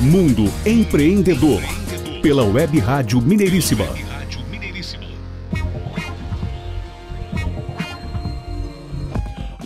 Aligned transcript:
Mundo 0.00 0.44
Empreendedor, 0.66 1.62
pela 2.20 2.44
Web 2.44 2.78
Rádio 2.80 3.18
Mineiríssima. 3.22 3.86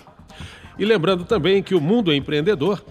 E 0.77 0.85
lembrando 0.85 1.25
também 1.25 1.61
que 1.61 1.75
o 1.75 1.81
Mundo 1.81 2.13
Empreendedor 2.13 2.83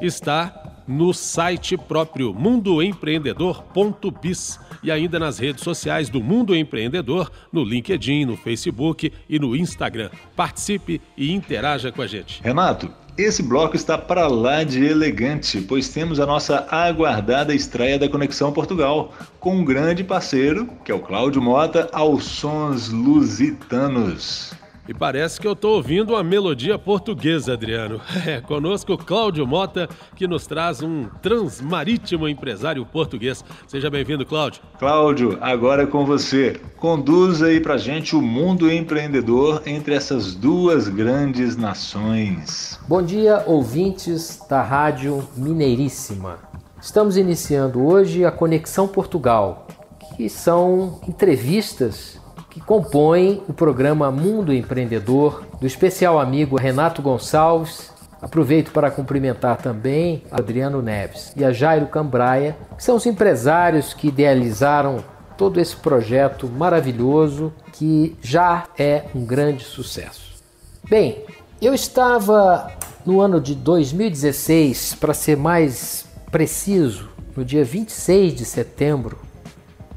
está 0.00 0.75
no 0.86 1.12
site 1.12 1.76
próprio 1.76 2.32
mundoempreendedor.biz 2.32 4.60
e 4.82 4.90
ainda 4.90 5.18
nas 5.18 5.38
redes 5.38 5.64
sociais 5.64 6.08
do 6.08 6.22
Mundo 6.22 6.54
Empreendedor, 6.54 7.30
no 7.52 7.64
LinkedIn, 7.64 8.24
no 8.24 8.36
Facebook 8.36 9.12
e 9.28 9.38
no 9.38 9.56
Instagram. 9.56 10.10
Participe 10.34 11.00
e 11.16 11.32
interaja 11.32 11.90
com 11.90 12.02
a 12.02 12.06
gente. 12.06 12.42
Renato, 12.42 12.90
esse 13.18 13.42
bloco 13.42 13.74
está 13.74 13.96
para 13.96 14.26
lá 14.26 14.62
de 14.62 14.84
elegante, 14.84 15.62
pois 15.62 15.88
temos 15.88 16.20
a 16.20 16.26
nossa 16.26 16.66
aguardada 16.70 17.54
estreia 17.54 17.98
da 17.98 18.10
Conexão 18.10 18.52
Portugal, 18.52 19.10
com 19.40 19.56
um 19.56 19.64
grande 19.64 20.04
parceiro, 20.04 20.68
que 20.84 20.92
é 20.92 20.94
o 20.94 21.00
Cláudio 21.00 21.40
Mota, 21.40 21.88
aos 21.94 22.24
Sons 22.24 22.90
Lusitanos. 22.90 24.52
E 24.88 24.94
parece 24.94 25.40
que 25.40 25.48
eu 25.48 25.52
estou 25.52 25.76
ouvindo 25.76 26.10
uma 26.10 26.22
melodia 26.22 26.78
portuguesa, 26.78 27.54
Adriano. 27.54 28.00
É, 28.26 28.40
conosco 28.40 28.98
Cláudio 28.98 29.46
Mota, 29.46 29.88
que 30.16 30.26
nos 30.26 30.46
traz 30.48 30.82
um 30.82 31.04
transmarítimo 31.22 32.28
empresário 32.28 32.84
português. 32.84 33.44
Seja 33.68 33.88
bem-vindo, 33.88 34.26
Cláudio. 34.26 34.62
Cláudio, 34.78 35.38
agora 35.40 35.84
é 35.84 35.86
com 35.86 36.04
você. 36.04 36.60
Conduza 36.76 37.46
aí 37.46 37.60
pra 37.60 37.76
gente 37.76 38.16
o 38.16 38.22
mundo 38.22 38.70
empreendedor 38.70 39.62
entre 39.64 39.94
essas 39.94 40.34
duas 40.34 40.88
grandes 40.88 41.56
nações. 41.56 42.80
Bom 42.88 43.00
dia, 43.00 43.44
ouvintes 43.46 44.40
da 44.48 44.60
Rádio 44.60 45.28
Mineiríssima. 45.36 46.38
Estamos 46.80 47.16
iniciando 47.16 47.84
hoje 47.84 48.24
a 48.24 48.32
Conexão 48.32 48.88
Portugal, 48.88 49.68
que 50.16 50.28
são 50.28 51.00
entrevistas 51.06 52.20
que 52.56 52.60
compõem 52.62 53.42
o 53.46 53.52
programa 53.52 54.10
Mundo 54.10 54.50
Empreendedor, 54.50 55.44
do 55.60 55.66
especial 55.66 56.18
amigo 56.18 56.56
Renato 56.56 57.02
Gonçalves. 57.02 57.90
Aproveito 58.22 58.72
para 58.72 58.90
cumprimentar 58.90 59.58
também 59.58 60.22
Adriano 60.30 60.80
Neves 60.80 61.34
e 61.36 61.44
a 61.44 61.52
Jairo 61.52 61.86
Cambraia, 61.88 62.56
que 62.74 62.82
são 62.82 62.96
os 62.96 63.04
empresários 63.04 63.92
que 63.92 64.08
idealizaram 64.08 65.04
todo 65.36 65.60
esse 65.60 65.76
projeto 65.76 66.48
maravilhoso 66.48 67.52
que 67.74 68.16
já 68.22 68.64
é 68.78 69.04
um 69.14 69.26
grande 69.26 69.62
sucesso. 69.62 70.42
Bem, 70.88 71.26
eu 71.60 71.74
estava 71.74 72.72
no 73.04 73.20
ano 73.20 73.38
de 73.38 73.54
2016, 73.54 74.94
para 74.94 75.12
ser 75.12 75.36
mais 75.36 76.06
preciso, 76.32 77.10
no 77.36 77.44
dia 77.44 77.66
26 77.66 78.34
de 78.34 78.46
setembro, 78.46 79.18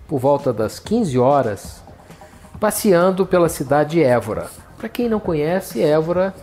por 0.09 0.19
volta 0.19 0.51
das 0.51 0.77
15 0.77 1.17
horas, 1.17 1.78
passeando 2.59 3.25
pela 3.25 3.49
cidade 3.49 3.91
de 3.91 4.03
Évora. 4.03 4.47
Para 4.77 4.89
quem 4.89 5.07
não 5.07 5.19
conhece, 5.19 5.81
Évora 5.81 6.33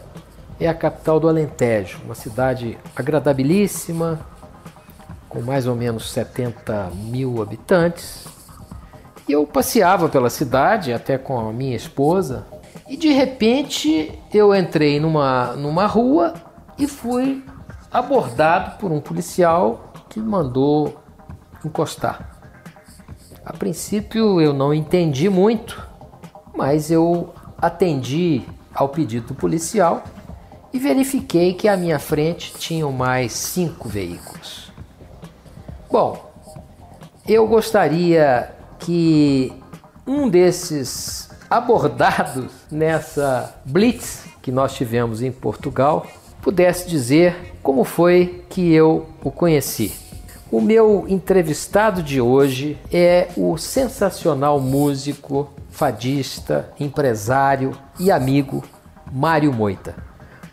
é 0.59 0.67
a 0.67 0.75
capital 0.75 1.21
do 1.21 1.29
Alentejo, 1.29 2.01
uma 2.05 2.15
cidade 2.15 2.79
agradabilíssima, 2.95 4.19
com 5.29 5.43
mais 5.43 5.67
ou 5.67 5.75
menos 5.75 6.11
70 6.11 6.91
mil 6.95 7.43
habitantes. 7.43 8.27
E 9.29 9.33
eu 9.33 9.47
passeava 9.47 10.09
pela 10.09 10.31
cidade, 10.31 10.93
até 10.93 11.19
com 11.19 11.39
a 11.39 11.53
minha 11.53 11.77
esposa, 11.77 12.47
e 12.89 12.97
de 12.97 13.09
repente 13.09 14.19
eu 14.33 14.55
entrei 14.55 15.01
numa, 15.01 15.53
numa 15.55 15.87
rua 15.87 16.35
e 16.79 16.87
fui 16.87 17.45
abordado 17.93 18.79
por 18.79 18.93
um 18.93 19.01
policial 19.01 19.93
que 20.09 20.21
mandou 20.21 20.97
encostar. 21.65 22.37
A 23.45 23.53
princípio 23.53 24.41
eu 24.41 24.53
não 24.53 24.73
entendi 24.73 25.29
muito, 25.29 25.86
mas 26.57 26.91
eu 26.91 27.35
atendi 27.59 28.43
ao 28.75 28.89
pedido 28.89 29.29
do 29.29 29.35
policial 29.35 30.05
e 30.73 30.79
verifiquei 30.79 31.55
que 31.55 31.69
à 31.69 31.77
minha 31.77 31.99
frente 31.99 32.53
tinham 32.59 32.93
mais 32.93 33.33
cinco 33.33 33.89
veículos. 33.89 34.71
Bom, 35.91 36.31
eu 37.27 37.47
gostaria 37.47 38.53
que 38.79 39.53
um 40.07 40.29
desses 40.29 41.31
abordados 41.49 42.51
nessa 42.71 43.55
blitz 43.65 44.25
que 44.43 44.53
nós 44.53 44.75
tivemos 44.75 45.23
em 45.23 45.33
Portugal 45.33 46.07
pudesse 46.43 46.89
dizer 46.89 47.55
como 47.63 47.83
foi 47.83 48.45
que 48.49 48.73
eu 48.73 49.07
o 49.25 49.31
conheci. 49.31 49.93
O 50.51 50.61
meu 50.61 51.05
entrevistado 51.09 52.03
de 52.03 52.21
hoje 52.21 52.79
é 52.93 53.29
o 53.37 53.57
sensacional 53.57 54.61
músico 54.61 55.51
fadista, 55.77 56.71
empresário 56.81 57.77
e 58.01 58.11
amigo 58.11 58.65
Mário 59.13 59.53
Moita. 59.53 59.95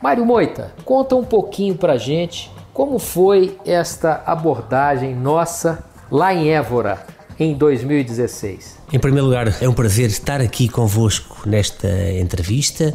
Mário 0.01 0.25
Moita, 0.25 0.73
conta 0.83 1.15
um 1.15 1.23
pouquinho 1.23 1.75
pra 1.75 1.95
gente 1.95 2.51
como 2.73 2.99
foi 2.99 3.57
esta 3.65 4.21
abordagem 4.25 5.15
nossa 5.15 5.81
lá 6.11 6.33
em 6.33 6.49
Évora 6.49 7.05
em 7.39 7.53
2016. 7.53 8.79
Em 8.91 8.99
primeiro 8.99 9.27
lugar, 9.27 9.55
é 9.61 9.69
um 9.69 9.73
prazer 9.73 10.09
estar 10.09 10.41
aqui 10.41 10.67
convosco 10.67 11.47
nesta 11.47 11.87
entrevista, 12.19 12.93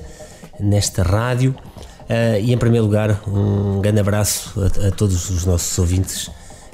nesta 0.61 1.03
rádio. 1.03 1.55
Uh, 2.03 2.41
e 2.43 2.53
em 2.53 2.59
primeiro 2.59 2.85
lugar, 2.85 3.23
um 3.27 3.81
grande 3.81 4.01
abraço 4.01 4.53
a, 4.61 4.89
a 4.89 4.91
todos 4.91 5.31
os 5.31 5.47
nossos 5.47 5.79
ouvintes 5.79 6.31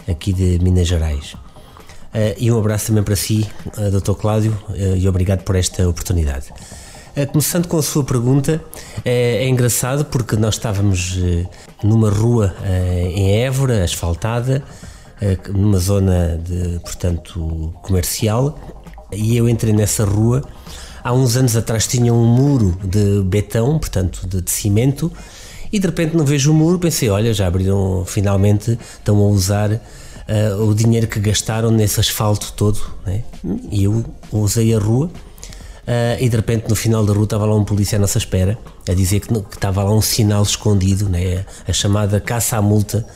aqui 0.08 0.32
de 0.32 0.58
Minas 0.60 0.88
Gerais. 0.88 1.36
Uh, 2.14 2.32
e 2.38 2.52
um 2.52 2.58
abraço 2.60 2.86
também 2.86 3.02
para 3.02 3.16
si, 3.16 3.44
uh, 3.76 3.90
Dr. 3.90 4.12
Cláudio, 4.12 4.56
uh, 4.68 4.96
e 4.96 5.08
obrigado 5.08 5.42
por 5.42 5.56
esta 5.56 5.88
oportunidade. 5.88 6.46
começando 7.32 7.66
com 7.66 7.76
a 7.76 7.82
sua 7.82 8.04
pergunta, 8.04 8.62
é 9.04 9.48
engraçado 9.48 10.04
porque 10.04 10.36
nós 10.36 10.54
estávamos 10.54 11.18
numa 11.82 12.10
rua 12.10 12.54
em 13.14 13.40
Évora, 13.42 13.84
asfaltada, 13.84 14.62
numa 15.52 15.78
zona 15.78 16.36
de, 16.38 16.80
portanto, 16.80 17.72
comercial, 17.82 18.58
e 19.12 19.36
eu 19.36 19.48
entrei 19.48 19.72
nessa 19.72 20.04
rua. 20.04 20.42
Há 21.04 21.12
uns 21.12 21.36
anos 21.36 21.56
atrás 21.56 21.86
tinha 21.86 22.12
um 22.12 22.24
muro 22.24 22.76
de 22.82 23.22
betão, 23.22 23.78
portanto, 23.78 24.26
de, 24.26 24.40
de 24.40 24.50
cimento, 24.50 25.12
e 25.72 25.78
de 25.78 25.86
repente 25.86 26.16
não 26.16 26.24
vejo 26.24 26.50
o 26.50 26.54
muro, 26.54 26.80
pensei, 26.80 27.10
olha, 27.10 27.32
já 27.32 27.46
abriram, 27.46 28.04
finalmente 28.04 28.76
estão 28.98 29.16
a 29.18 29.28
usar 29.28 29.80
uh, 30.28 30.62
o 30.62 30.74
dinheiro 30.74 31.06
que 31.06 31.20
gastaram 31.20 31.70
nesse 31.70 32.00
asfalto 32.00 32.52
todo. 32.52 32.80
Né? 33.06 33.22
E 33.70 33.84
eu 33.84 34.04
usei 34.32 34.74
a 34.74 34.78
rua 34.78 35.06
uh, 35.06 35.10
e 36.20 36.28
de 36.28 36.36
repente 36.36 36.68
no 36.68 36.76
final 36.76 37.04
da 37.04 37.12
rua 37.12 37.24
estava 37.24 37.44
lá 37.44 37.54
um 37.54 37.64
polícia 37.64 37.96
à 37.96 38.00
nossa 38.00 38.18
espera 38.18 38.58
a 38.88 38.94
dizer 38.94 39.20
que, 39.20 39.28
que 39.28 39.54
estava 39.54 39.82
lá 39.82 39.92
um 39.92 40.02
sinal 40.02 40.42
escondido, 40.42 41.08
né? 41.08 41.44
a 41.66 41.72
chamada 41.72 42.20
caça 42.20 42.56
à 42.56 42.62
multa. 42.62 43.06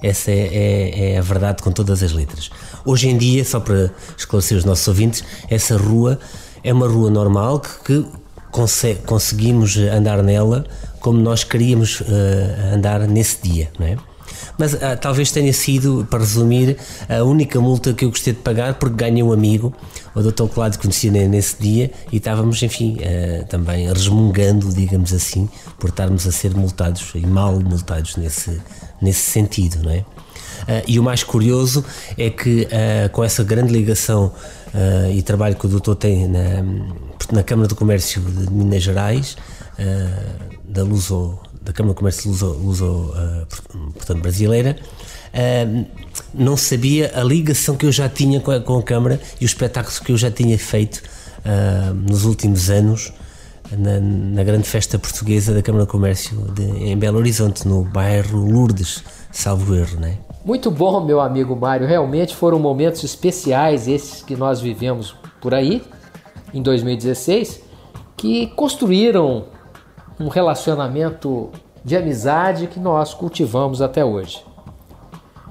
Essa 0.00 0.30
é, 0.30 0.34
é, 0.34 1.12
é, 1.14 1.18
a 1.18 1.22
verdade 1.22 1.60
com 1.60 1.72
todas 1.72 2.04
as 2.04 2.12
letras. 2.12 2.50
Hoje 2.84 3.08
em 3.08 3.18
dia, 3.18 3.44
só 3.44 3.58
para 3.58 3.90
esclarecer 4.16 4.56
os 4.56 4.64
nossos 4.64 4.86
ouvintes, 4.86 5.24
essa 5.50 5.76
rua 5.76 6.20
é 6.62 6.72
uma 6.72 6.86
rua 6.86 7.10
normal 7.10 7.58
que, 7.58 8.04
que 8.04 8.94
conseguimos 9.04 9.76
andar 9.76 10.22
nela 10.22 10.64
como 11.00 11.18
nós 11.18 11.42
queríamos 11.42 12.00
uh, 12.00 12.04
andar 12.74 13.00
nesse 13.08 13.42
dia, 13.42 13.70
não 13.76 13.86
é? 13.86 13.96
Mas 14.58 14.74
uh, 14.74 14.78
talvez 15.00 15.30
tenha 15.30 15.52
sido, 15.52 16.06
para 16.10 16.20
resumir, 16.20 16.76
a 17.08 17.22
única 17.22 17.60
multa 17.60 17.92
que 17.92 18.04
eu 18.04 18.10
gostei 18.10 18.32
de 18.32 18.40
pagar 18.40 18.74
porque 18.74 18.96
ganhei 18.96 19.22
um 19.22 19.32
amigo, 19.32 19.72
o 20.14 20.22
Dr. 20.22 20.46
Cláudio 20.52 20.80
conhecia 20.80 21.10
nesse 21.10 21.60
dia 21.60 21.90
e 22.12 22.16
estávamos, 22.16 22.62
enfim, 22.62 22.96
uh, 22.96 23.46
também 23.46 23.86
resmungando, 23.88 24.72
digamos 24.72 25.12
assim, 25.12 25.48
por 25.78 25.90
estarmos 25.90 26.26
a 26.26 26.32
ser 26.32 26.54
multados 26.54 27.10
e 27.14 27.26
mal 27.26 27.58
multados 27.60 28.16
nesse, 28.16 28.60
nesse 29.00 29.30
sentido, 29.30 29.82
não 29.82 29.90
é? 29.90 30.04
e 30.88 30.98
o 30.98 31.04
mais 31.04 31.22
curioso 31.22 31.84
é 32.16 32.30
que 32.30 32.66
com 33.12 33.22
essa 33.22 33.44
grande 33.44 33.72
ligação 33.72 34.32
e 35.14 35.22
trabalho 35.22 35.54
que 35.54 35.64
o 35.66 35.68
doutor 35.68 35.94
tem 35.94 36.26
na, 36.26 36.64
na 37.30 37.44
Câmara 37.44 37.68
de 37.68 37.76
Comércio 37.76 38.20
de 38.20 38.52
Minas 38.52 38.82
Gerais, 38.82 39.36
da 40.68 40.82
Luso, 40.82 41.38
da 41.68 41.72
Câmara 41.74 41.92
de 41.92 41.98
Comércio 41.98 42.30
Luso, 42.30 42.52
Luso 42.54 43.14
portanto, 43.92 44.22
brasileira, 44.22 44.78
não 46.32 46.56
sabia 46.56 47.12
a 47.14 47.22
ligação 47.22 47.76
que 47.76 47.84
eu 47.84 47.92
já 47.92 48.08
tinha 48.08 48.40
com 48.40 48.50
a, 48.50 48.58
com 48.58 48.78
a 48.78 48.82
Câmara 48.82 49.20
e 49.38 49.44
os 49.44 49.50
espetáculos 49.50 49.98
que 49.98 50.10
eu 50.10 50.16
já 50.16 50.30
tinha 50.30 50.58
feito 50.58 51.02
nos 52.08 52.24
últimos 52.24 52.70
anos 52.70 53.12
na, 53.70 54.00
na, 54.00 54.42
grande 54.42 54.66
festa 54.66 54.98
portuguesa 54.98 55.52
da 55.52 55.60
Câmara 55.60 55.84
de 55.84 55.90
Comércio 55.90 56.38
de, 56.54 56.62
em 56.62 56.96
Belo 56.96 57.18
Horizonte, 57.18 57.68
no 57.68 57.84
bairro 57.84 58.38
Lourdes, 58.50 59.04
salvo 59.30 59.74
erro, 59.74 60.00
né? 60.00 60.16
Muito 60.42 60.70
bom, 60.70 61.04
meu 61.04 61.20
amigo 61.20 61.54
Mário. 61.54 61.86
Realmente 61.86 62.34
foram 62.34 62.58
momentos 62.58 63.04
especiais 63.04 63.86
esses 63.86 64.22
que 64.22 64.34
nós 64.34 64.58
vivemos 64.58 65.14
por 65.38 65.52
aí, 65.52 65.82
em 66.54 66.62
2016, 66.62 67.60
que 68.16 68.46
construíram 68.48 69.57
um 70.20 70.28
relacionamento 70.28 71.50
de 71.84 71.96
amizade 71.96 72.66
que 72.66 72.80
nós 72.80 73.14
cultivamos 73.14 73.80
até 73.80 74.04
hoje. 74.04 74.44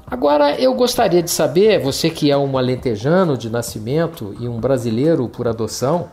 Agora 0.10 0.60
eu 0.60 0.74
gostaria 0.74 1.22
de 1.22 1.30
saber, 1.30 1.82
você 1.82 2.10
que 2.10 2.32
é 2.32 2.38
um 2.38 2.58
alentejano 2.58 3.38
de 3.38 3.50
nascimento 3.50 4.36
e 4.40 4.48
um 4.48 4.60
brasileiro 4.60 5.28
por 5.28 5.48
adoção, 5.48 6.10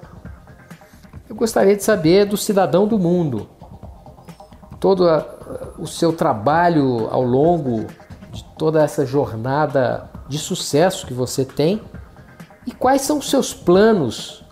eu 1.29 1.37
gostaria 1.37 1.77
de 1.77 1.85
saber 1.85 2.25
do 2.27 2.37
cidadão 2.37 2.87
do 2.87 2.99
mundo. 2.99 3.49
Todo 4.81 5.09
a, 5.09 5.25
o 5.79 5.87
seu 5.87 6.13
trabalho 6.13 7.09
ao 7.11 7.23
longo 7.23 7.87
de 8.33 8.45
toda 8.59 8.83
essa 8.83 9.07
jornada 9.07 10.11
de 10.29 10.39
sucesso 10.39 11.07
que 11.07 11.15
você 11.15 11.45
tem 11.45 11.81
e 12.67 12.73
quais 12.73 13.03
são 13.03 13.19
os 13.19 13.31
seus 13.31 13.55
planos 13.55 14.45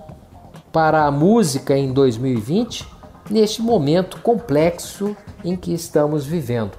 para 0.72 1.04
a 1.04 1.10
música 1.10 1.76
em 1.76 1.92
2020 1.92 2.91
neste 3.32 3.62
momento 3.62 4.20
complexo 4.20 5.16
em 5.42 5.56
que 5.56 5.72
estamos 5.72 6.26
vivendo. 6.26 6.72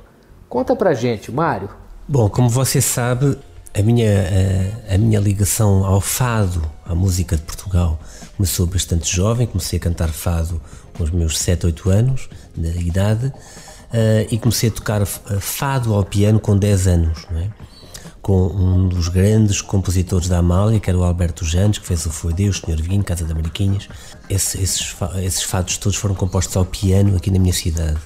Conta 0.47 0.75
pra 0.75 0.94
gente, 0.94 1.31
Mário. 1.31 1.69
Bom, 2.07 2.29
como 2.29 2.47
você 2.47 2.79
sabe, 2.79 3.38
a 3.73 3.81
minha, 3.81 4.25
a, 4.89 4.95
a 4.95 4.97
minha 4.97 5.19
ligação 5.19 5.83
ao 5.83 6.00
fado, 6.00 6.61
à 6.85 6.94
música 6.94 7.35
de 7.35 7.41
Portugal, 7.41 8.00
começou 8.38 8.67
bastante 8.67 9.13
jovem, 9.13 9.47
comecei 9.47 9.79
a 9.79 9.81
cantar 9.81 10.09
fado 10.09 10.61
com 10.95 11.03
os 11.03 11.09
meus 11.09 11.39
7, 11.39 11.65
8 11.65 11.89
anos 11.89 12.29
de 12.56 12.69
idade 12.88 13.27
uh, 13.27 14.27
e 14.29 14.38
comecei 14.38 14.69
a 14.69 14.71
tocar 14.71 15.06
fado 15.06 15.94
ao 15.94 16.03
piano 16.03 16.39
com 16.39 16.56
10 16.56 16.88
anos, 16.88 17.25
é? 17.35 17.72
Com 18.23 18.47
um 18.47 18.87
dos 18.87 19.09
grandes 19.09 19.61
compositores 19.61 20.29
da 20.29 20.37
Amália, 20.37 20.79
que 20.79 20.89
era 20.89 20.97
o 20.97 21.03
Alberto 21.03 21.43
Jandes, 21.43 21.77
que 21.79 21.85
fez 21.85 22.05
o 22.05 22.09
Foi 22.09 22.33
Deus, 22.33 22.61
Senhor 22.61 22.81
Vinho, 22.81 23.03
Casa 23.03 23.25
da 23.25 23.33
Mariquinhas. 23.35 23.89
Esse, 24.29 24.61
esses, 24.61 24.95
esses 25.21 25.43
fados 25.43 25.77
todos 25.77 25.97
foram 25.97 26.15
compostos 26.15 26.55
ao 26.55 26.63
piano 26.63 27.17
aqui 27.17 27.29
na 27.29 27.37
minha 27.37 27.53
cidade. 27.53 27.99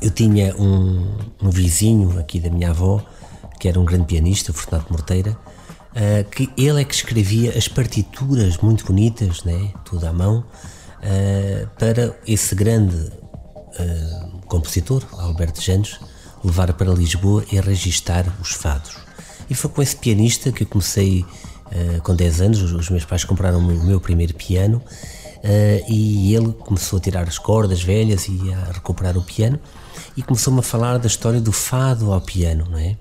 Eu 0.00 0.10
tinha 0.10 0.56
um, 0.56 1.18
um 1.42 1.50
vizinho 1.50 2.18
aqui 2.18 2.40
da 2.40 2.48
minha 2.48 2.70
avó, 2.70 3.04
que 3.60 3.68
era 3.68 3.78
um 3.78 3.84
grande 3.84 4.06
pianista, 4.06 4.52
o 4.52 4.54
Fortunato 4.54 4.90
Morteira, 4.90 5.32
uh, 5.32 6.30
que 6.30 6.48
ele 6.56 6.80
é 6.80 6.84
que 6.84 6.94
escrevia 6.94 7.50
as 7.56 7.68
partituras 7.68 8.56
muito 8.56 8.86
bonitas, 8.86 9.44
né, 9.44 9.70
tudo 9.84 10.06
à 10.06 10.12
mão, 10.14 10.46
uh, 11.02 11.68
para 11.78 12.16
esse 12.26 12.54
grande 12.54 12.96
uh, 12.96 14.40
compositor, 14.46 15.04
Alberto 15.12 15.60
Janos, 15.60 16.00
levar 16.42 16.72
para 16.72 16.90
Lisboa 16.94 17.44
e 17.52 17.60
registar 17.60 18.24
os 18.40 18.52
fados. 18.52 19.07
E 19.48 19.54
foi 19.54 19.70
com 19.70 19.82
esse 19.82 19.96
pianista 19.96 20.52
que 20.52 20.62
eu 20.62 20.66
comecei 20.66 21.24
com 22.02 22.14
10 22.14 22.40
anos, 22.40 22.62
os, 22.62 22.88
meus 22.88 23.04
pais 23.04 23.24
compraram 23.24 23.58
o 23.58 23.84
meu 23.84 24.00
primeiro 24.00 24.32
piano 24.32 24.82
e 25.86 26.34
ele 26.34 26.52
começou 26.52 26.98
a 26.98 27.02
tirar 27.02 27.28
as 27.28 27.38
cordas 27.38 27.82
velhas 27.82 28.26
e 28.26 28.52
a 28.52 28.72
recuperar 28.72 29.18
o 29.18 29.22
piano 29.22 29.60
e 30.16 30.22
começou-me 30.22 30.58
a 30.58 30.62
falar 30.62 30.98
da 30.98 31.06
história 31.06 31.40
do 31.40 31.52
fado 31.52 32.12
ao 32.12 32.20
piano, 32.20 32.66
não 32.70 32.78
é? 32.78 32.96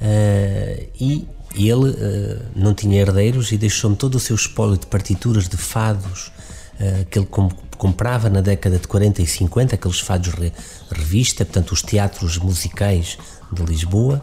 Uh, 0.00 0.88
e 0.98 1.28
ele 1.54 1.90
uh, 1.90 2.42
não 2.54 2.72
tinha 2.72 3.00
herdeiros 3.00 3.52
e 3.52 3.58
deixou-me 3.58 3.96
todo 3.96 4.14
o 4.14 4.20
seu 4.20 4.36
espólio 4.36 4.78
de 4.78 4.86
partituras 4.86 5.48
de 5.48 5.56
fados 5.56 6.28
uh, 6.78 7.04
que 7.10 7.18
ele 7.18 7.26
com, 7.26 7.48
comprava 7.76 8.30
na 8.30 8.40
década 8.40 8.78
de 8.78 8.86
40 8.86 9.22
e 9.22 9.26
50, 9.26 9.74
aqueles 9.74 9.98
fados 9.98 10.32
re, 10.32 10.52
revista, 10.90 11.44
portanto, 11.44 11.72
os 11.72 11.82
teatros 11.82 12.38
musicais 12.38 13.18
de 13.52 13.62
Lisboa, 13.62 14.22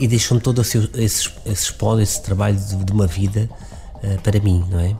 e 0.00 0.08
deixou-me 0.08 0.42
todo 0.42 0.62
seu, 0.64 0.82
esse, 0.94 1.30
esse 1.46 1.64
espólio, 1.64 2.02
esse 2.02 2.22
trabalho 2.22 2.56
de, 2.56 2.84
de 2.84 2.92
uma 2.92 3.06
vida 3.06 3.48
para 4.22 4.40
mim, 4.40 4.64
não 4.68 4.80
é? 4.80 4.96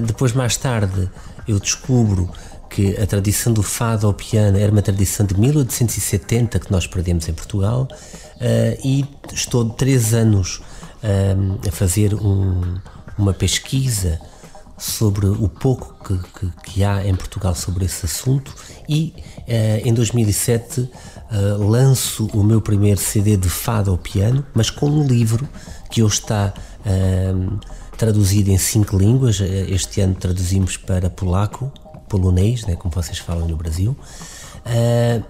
depois, 0.00 0.32
mais 0.32 0.56
tarde, 0.56 1.10
eu 1.46 1.58
descubro 1.60 2.30
que 2.68 2.96
a 3.00 3.06
tradição 3.06 3.52
do 3.54 3.62
fado 3.62 4.06
ao 4.06 4.12
piano 4.12 4.58
era 4.58 4.70
uma 4.70 4.82
tradição 4.82 5.24
de 5.24 5.38
1870 5.38 6.58
que 6.58 6.70
nós 6.70 6.86
perdemos 6.86 7.26
em 7.26 7.32
Portugal 7.32 7.88
uh, 7.90 8.80
e 8.84 9.06
estou 9.32 9.70
três 9.70 10.12
anos 10.12 10.58
uh, 11.02 11.66
a 11.66 11.72
fazer 11.72 12.14
um, 12.14 12.74
uma 13.16 13.32
pesquisa 13.32 14.20
sobre 14.76 15.26
o 15.26 15.48
pouco 15.48 15.96
que, 16.04 16.18
que, 16.38 16.70
que, 16.70 16.84
há 16.84 17.06
em 17.06 17.14
Portugal 17.14 17.54
sobre 17.54 17.86
esse 17.86 18.04
assunto 18.04 18.54
e 18.86 19.14
uh, 19.48 19.88
em 19.88 19.94
2007 19.94 20.90
lanço 21.58 22.26
o 22.32 22.42
meu 22.44 22.60
primeiro 22.60 23.00
CD 23.00 23.36
de 23.36 23.48
fado 23.48 23.90
ao 23.90 23.98
piano, 23.98 24.44
mas 24.54 24.70
com 24.70 24.86
um 24.86 25.06
livro 25.06 25.48
que 25.90 26.02
hoje 26.02 26.20
está 26.20 26.54
traduzido 27.96 28.50
em 28.50 28.58
cinco 28.58 28.96
línguas. 28.96 29.40
Este 29.40 30.00
ano 30.00 30.14
traduzimos 30.14 30.76
para 30.76 31.10
polaco, 31.10 31.72
polonês, 32.08 32.64
né, 32.64 32.76
como 32.76 32.94
vocês 32.94 33.18
falam 33.18 33.48
no 33.48 33.56
Brasil. 33.56 33.96
Uh, 34.66 35.22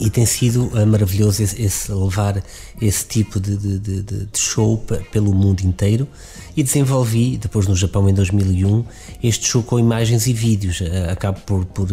e 0.00 0.08
tem 0.08 0.24
sido 0.24 0.66
uh, 0.68 0.86
maravilhoso 0.86 1.42
esse, 1.42 1.60
esse, 1.60 1.92
levar 1.92 2.42
esse 2.80 3.06
tipo 3.06 3.38
de, 3.38 3.56
de, 3.56 3.78
de, 3.78 4.02
de, 4.02 4.38
show 4.38 4.82
pelo 5.12 5.34
mundo 5.34 5.60
inteiro 5.60 6.08
e 6.56 6.62
desenvolvi 6.62 7.36
depois 7.36 7.66
no 7.66 7.76
Japão 7.76 8.08
em 8.08 8.14
2001 8.14 8.84
este 9.22 9.46
show 9.46 9.62
com 9.62 9.78
imagens 9.78 10.26
e 10.26 10.32
vídeos 10.32 10.80
uh, 10.80 11.10
acabo 11.10 11.38
por, 11.40 11.66
por 11.66 11.88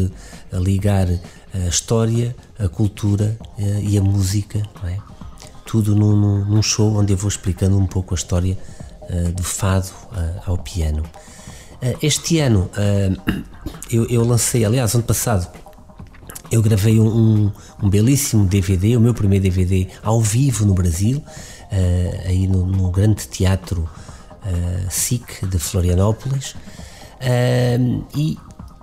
ligar 0.54 1.08
a 1.54 1.68
história, 1.68 2.34
a 2.63 2.69
cultura 2.69 3.38
e 3.81 3.98
a 3.98 4.02
música 4.02 4.62
é? 4.84 4.98
tudo 5.66 5.96
num, 5.96 6.46
num, 6.46 6.62
show 6.62 6.96
onde 6.96 7.13
eu 7.13 7.18
vou 7.18 7.30
explicando 7.30 7.78
um 7.78 7.88
pouco 7.88 8.13
a 8.13 8.18
história 8.18 8.57
do 9.35 9.44
fado 9.44 9.90
ao 10.45 10.57
piano 10.57 11.04
eh, 11.81 11.97
este 12.02 12.40
ano 12.40 12.69
eh, 12.78 13.12
eu, 13.92 14.06
eu, 14.06 14.24
lancei, 14.24 14.64
aliás, 14.64 14.94
ano 14.94 15.04
passado, 15.04 15.52
eu 16.52 16.62
gravei 16.62 17.00
um, 17.00 17.52
um, 17.81 17.90
belíssimo 17.90 18.45
DVD, 18.45 18.95
o 18.95 19.02
meu 19.02 19.14
primeiro 19.14 19.44
DVD 19.44 19.88
ao 20.04 20.21
vivo 20.21 20.66
no 20.66 20.74
Brasil, 20.74 21.24
eh, 21.71 22.26
aí 22.28 22.47
no, 22.47 22.66
no, 22.66 22.92
grande 22.92 23.28
teatro 23.28 23.90
SIC 24.90 25.45
de 25.47 25.59
Florianópolis. 25.59 26.56
e 28.16 28.38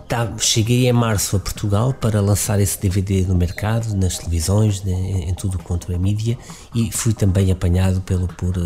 tá, 0.09 0.33
cheguei 0.38 0.88
em 0.88 0.93
março 0.93 1.37
a 1.37 1.38
Portugal 1.38 1.93
para 1.93 2.21
lançar 2.21 2.59
esse 2.59 2.81
DVD 2.81 3.23
no 3.23 3.35
mercado, 3.35 3.95
nas 3.95 4.17
televisões, 4.17 4.83
em, 4.87 5.29
em 5.29 5.35
tudo 5.35 5.59
quanto 5.59 5.93
é 5.93 5.99
mídia, 5.99 6.38
e 6.75 6.91
fui 6.91 7.12
também 7.12 7.53
apanhado 7.53 8.00
pelo, 8.00 8.27
por 8.27 8.57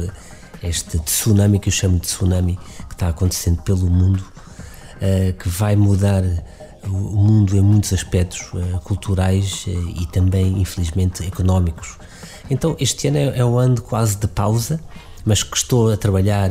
este 0.63 0.99
tsunami 1.01 1.59
que 1.59 1.69
eu 1.69 1.73
chamo 1.73 1.97
de 1.97 2.03
tsunami 2.03 2.59
que 2.89 2.95
está 2.95 3.09
acontecendo 3.09 3.61
pelo 3.63 3.91
mundo, 3.91 4.23
uh, 4.23 5.33
que 5.35 5.49
vai 5.49 5.75
mudar 5.75 6.23
o 6.85 6.89
mundo 6.89 7.57
em 7.57 7.61
muitos 7.61 7.93
aspectos 7.93 8.41
uh, 8.53 8.81
culturais 8.85 9.65
uh, 9.67 9.71
e 10.01 10.07
também, 10.07 10.61
infelizmente, 10.61 11.27
económicos. 11.27 11.99
Então, 12.49 12.77
este 12.79 13.09
ano 13.09 13.19
é, 13.19 13.39
é, 13.39 13.45
um 13.45 13.59
ano 13.59 13.81
quase 13.81 14.17
de 14.17 14.29
pausa, 14.29 14.81
mas 15.25 15.43
que 15.43 15.57
estou 15.57 15.93
a 15.93 15.97
trabalhar 15.97 16.51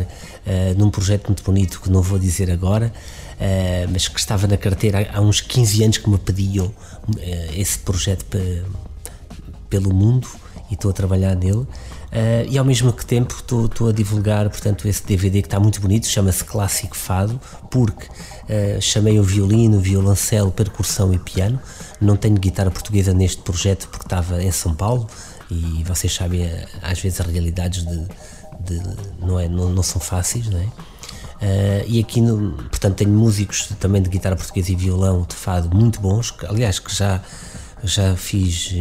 num 0.78 0.90
projeto 0.90 1.28
muito 1.28 1.44
bonito 1.44 1.82
que 1.82 1.92
não 1.92 2.02
vou 2.02 2.18
dizer 2.18 2.50
agora, 2.50 2.94
mas 3.92 4.08
que 4.08 4.20
estava 4.20 4.48
na 4.48 4.58
carteira 4.58 5.10
há, 5.14 5.22
uns 5.22 5.42
15 5.42 5.84
anos 5.84 5.98
que 5.98 6.10
me 6.10 6.18
pediam 6.18 6.72
esse 7.56 7.80
projeto 7.80 8.26
pelo 9.70 9.94
mundo 9.94 10.28
e 10.70 10.74
estou 10.74 10.92
a 10.92 10.94
trabalhar 10.94 11.36
nele. 11.36 11.66
Uh, 12.12 12.44
e 12.50 12.58
ao 12.58 12.66
mesmo 12.66 12.92
tempo 12.92 13.34
estou 13.34 13.88
a 13.88 13.92
divulgar, 13.94 14.50
portanto, 14.50 14.86
esse 14.86 15.02
DVD 15.06 15.42
que 15.42 15.48
está 15.48 15.62
muito 15.62 15.80
bonito, 15.80 16.08
chama-se 16.08 16.44
Clássico 16.44 16.96
Fado, 16.96 17.40
porque 17.70 18.06
uh, 18.06 18.82
chamei 18.82 19.18
o 19.18 19.24
violino, 19.24 19.80
violoncelo, 19.80 20.52
percussão 20.52 21.14
e 21.14 21.20
piano. 21.20 21.58
Não 22.02 22.18
tenho 22.18 22.36
guitarra 22.36 22.70
portuguesa 22.70 23.14
neste 23.14 23.42
projeto 23.42 23.88
porque 23.88 24.06
estava 24.06 24.44
em 24.44 24.52
São 24.52 24.76
Paulo 24.76 25.08
e 25.50 25.84
vocês 25.86 26.14
sabem, 26.14 26.50
às 26.82 27.00
vezes 27.00 27.22
as 27.22 27.28
realidades 27.28 27.86
de, 27.86 28.08
de 28.60 28.82
não, 29.20 29.40
é, 29.40 29.48
não, 29.48 29.70
não, 29.70 29.84
são 29.84 30.02
fáceis, 30.02 30.50
não 30.50 30.60
é? 30.60 30.68
Uh, 31.42 31.84
e 31.88 32.00
aqui, 32.00 32.22
no, 32.22 32.52
portanto, 32.54 32.98
tenho 32.98 33.10
músicos 33.10 33.68
também 33.80 34.00
de 34.02 34.10
guitarra 34.10 34.36
portuguesa 34.36 34.72
e 34.72 34.76
violão 34.76 35.26
de 35.28 35.36
fado 35.36 35.76
muito 35.76 36.00
bons, 36.00 36.30
que, 36.30 36.46
aliás, 36.46 36.78
que 36.78 36.94
já, 36.94 37.20
já 37.84 38.16
fiz 38.16 38.72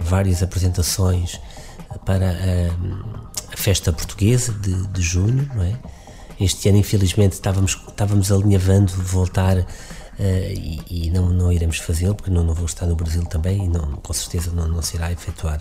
várias 0.00 0.42
apresentações 0.42 1.40
para 2.04 2.30
a, 2.30 3.52
a 3.52 3.56
festa 3.56 3.92
portuguesa 3.92 4.52
de, 4.52 4.88
de, 4.88 5.02
junho, 5.02 5.48
é? 5.60 5.76
Este 6.40 6.68
ano, 6.68 6.78
infelizmente, 6.78 7.34
estávamos, 7.34 7.78
estávamos 7.88 8.32
alinhavando 8.32 8.92
voltar 8.92 9.58
uh, 9.58 9.66
e, 10.18 10.82
e, 10.90 11.10
não, 11.10 11.28
não 11.28 11.52
iremos 11.52 11.78
fazê-lo, 11.78 12.14
porque 12.14 12.30
não, 12.30 12.42
não 12.42 12.54
vou 12.54 12.66
estar 12.66 12.86
no 12.86 12.96
Brasil 12.96 13.24
também 13.24 13.66
e 13.66 13.68
não, 13.68 13.92
com 13.92 14.12
certeza 14.12 14.50
não, 14.50 14.66
não 14.66 14.82
se 14.82 14.96
irá 14.96 15.12
efetuar. 15.12 15.60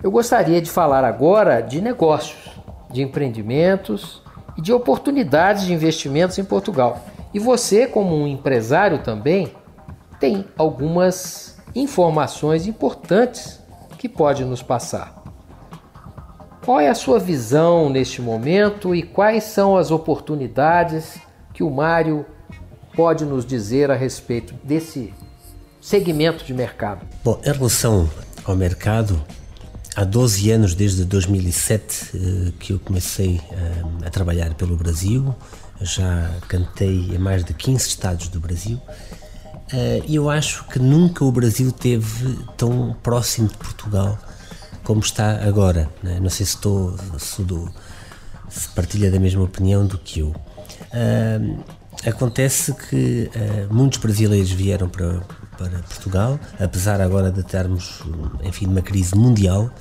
Eu 0.02 0.12
gostaria 0.12 0.62
de 0.62 0.70
falar 0.70 1.04
agora 1.04 1.62
de 1.62 1.82
negócios, 1.82 2.52
de 2.92 3.02
empreendimentos 3.02 4.22
e 4.58 4.62
de 4.62 4.74
oportunidades 4.74 5.66
de 5.66 5.74
investimentos 5.74 6.38
em 6.38 6.44
Portugal. 6.44 7.00
E 7.34 7.40
você, 7.40 7.86
como 7.86 8.16
um 8.16 8.28
empresário 8.28 9.00
também, 9.00 9.52
tem 10.20 10.46
algumas 10.58 11.58
informações 11.76 12.68
importantes 12.68 13.60
que 13.98 14.08
pode 14.08 14.46
nos 14.46 14.62
passar. 14.62 15.24
Qual 16.64 16.80
é 16.80 16.90
a 16.90 16.96
sua 16.96 17.20
visão 17.20 17.90
neste 17.90 18.22
momento 18.22 18.96
e 18.96 19.04
quais 19.04 19.44
são 19.44 19.78
as 19.78 19.92
oportunidades 19.92 21.20
que 21.54 21.62
o 21.62 21.70
Mário 21.70 22.26
pode 22.96 23.24
nos 23.26 23.46
dizer 23.46 23.92
a 23.92 23.96
respeito 23.96 24.56
desse 24.64 25.14
segmento 25.80 26.44
de 26.44 26.54
mercado? 26.54 27.06
Bom, 27.24 27.40
em 27.46 27.52
relação 27.52 28.10
ao 28.44 28.56
mercado, 28.56 29.22
há 29.96 30.04
12 30.04 30.50
anos, 30.50 30.74
desde 30.74 31.06
2007, 31.06 32.12
eh, 32.14 32.52
que 32.60 32.74
eu 32.74 32.80
comecei 32.80 33.40
eh, 33.52 34.08
a 34.08 34.10
trabalhar 34.10 34.54
pelo 34.56 34.76
Brasil, 34.76 35.36
já 35.82 36.32
cantei 36.48 37.12
em 37.14 37.18
mais 37.18 37.44
de 37.44 37.54
15 37.54 37.88
estados 37.88 38.28
do 38.30 38.40
Brasil. 38.40 38.82
Eh, 39.74 40.04
eu 40.08 40.30
acho 40.30 40.64
que 40.66 40.78
nunca 40.80 41.26
o 41.26 41.32
Brasil 41.32 41.72
teve 41.72 42.38
tão 42.56 42.96
próximo 43.02 43.48
de 43.48 43.58
Portugal 43.58 44.18
como 44.84 45.02
está 45.02 45.44
agora. 45.46 45.90
Né? 46.02 46.20
Não 46.22 46.30
sei 46.30 46.46
se 46.46 46.56
estou 46.56 46.96
se, 47.18 47.44
do, 47.44 47.70
se 48.50 48.70
partilha 48.70 49.12
da 49.12 49.20
mesma 49.20 49.44
opinião 49.44 49.86
do 49.86 49.98
que 49.98 50.20
eu. 50.20 50.28
Uh, 50.28 51.64
acontece 52.08 52.74
que 52.74 53.30
uh, 53.36 53.74
muitos 53.74 54.00
brasileiros 54.00 54.52
vieram 54.52 54.88
para, 54.88 55.22
para 55.58 55.80
Portugal, 55.80 56.40
apesar 56.60 57.02
agora 57.02 57.32
de 57.32 57.42
estarmos, 57.42 58.02
enfim, 58.44 58.68
numa 58.68 58.82
crise 58.82 59.16
mundial. 59.16 59.72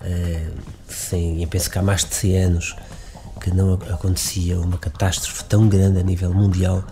Uh, 0.00 0.52
sem, 0.88 1.42
eu 1.42 1.48
penso 1.48 1.68
que 1.68 1.78
há 1.78 1.82
mais 1.82 2.04
de 2.04 2.14
100 2.14 2.44
anos 2.44 2.76
que 3.40 3.50
não 3.50 3.74
acontecia 3.74 4.58
uma 4.58 4.78
catástrofe 4.78 5.44
tão 5.44 5.68
grande 5.68 5.98
a 5.98 6.02
nível 6.02 6.32
mundial. 6.32 6.84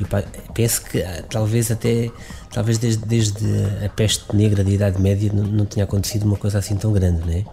Eu 0.00 0.52
penso 0.54 0.82
que 0.84 1.02
talvez 1.28 1.70
até 1.70 2.10
talvez 2.50 2.78
desde, 2.78 3.04
desde 3.06 3.46
a 3.84 3.88
peste 3.88 4.34
negra 4.34 4.64
da 4.64 4.70
Idade 4.70 5.00
Média 5.00 5.30
não, 5.32 5.44
não 5.44 5.66
tinha 5.66 5.84
acontecido 5.84 6.24
uma 6.24 6.36
coisa 6.36 6.58
assim 6.58 6.76
tão 6.76 6.92
grande, 6.92 7.20
não 7.20 7.32
é? 7.32 7.44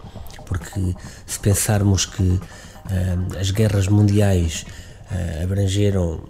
Porque 0.46 0.94
se 1.26 1.38
pensarmos 1.38 2.06
que 2.06 2.22
uh, 2.22 2.40
as 3.38 3.50
guerras 3.50 3.86
mundiais 3.86 4.64
uh, 5.10 5.44
abrangeram 5.44 6.24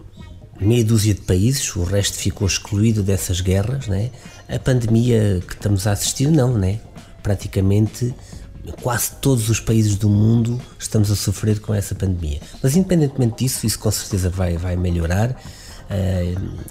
meia 0.60 0.84
dúzia 0.84 1.14
de 1.14 1.20
países, 1.20 1.75
o 1.76 1.84
resto 1.84 2.16
ficou 2.16 2.46
excluído 2.46 3.02
dessas 3.02 3.40
guerras, 3.40 3.87
né? 3.87 4.10
A 4.48 4.58
pandemia 4.58 5.40
que 5.46 5.54
estamos 5.54 5.87
a 5.87 5.92
assistir, 5.92 6.28
não, 6.28 6.58
né? 6.58 6.80
Praticamente 7.22 8.14
quase 8.82 9.12
todos 9.20 9.48
os 9.48 9.60
países 9.60 9.96
do 9.96 10.08
mundo 10.10 10.60
estamos 10.78 11.10
a 11.10 11.16
sofrer 11.16 11.60
com 11.60 11.72
essa 11.72 11.94
pandemia. 11.94 12.40
Mas 12.62 12.76
independentemente 12.76 13.44
disso, 13.44 13.66
isso 13.66 13.78
com 13.78 13.90
certeza 13.90 14.28
vai, 14.28 14.56
vai 14.56 14.76
melhorar 14.76 15.40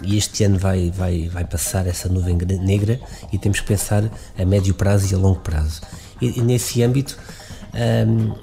e 0.03 0.17
este 0.17 0.43
ano 0.43 0.59
vai, 0.59 0.91
vai, 0.91 1.27
vai 1.29 1.43
passar 1.43 1.87
essa 1.87 2.07
nuvem 2.07 2.37
negra 2.37 2.99
e 3.31 3.37
temos 3.37 3.59
que 3.59 3.67
pensar 3.67 4.03
a 4.37 4.45
médio 4.45 4.73
prazo 4.73 5.11
e 5.11 5.15
a 5.15 5.17
longo 5.17 5.39
prazo. 5.39 5.81
E, 6.21 6.39
e 6.39 6.41
nesse 6.41 6.83
âmbito, 6.83 7.17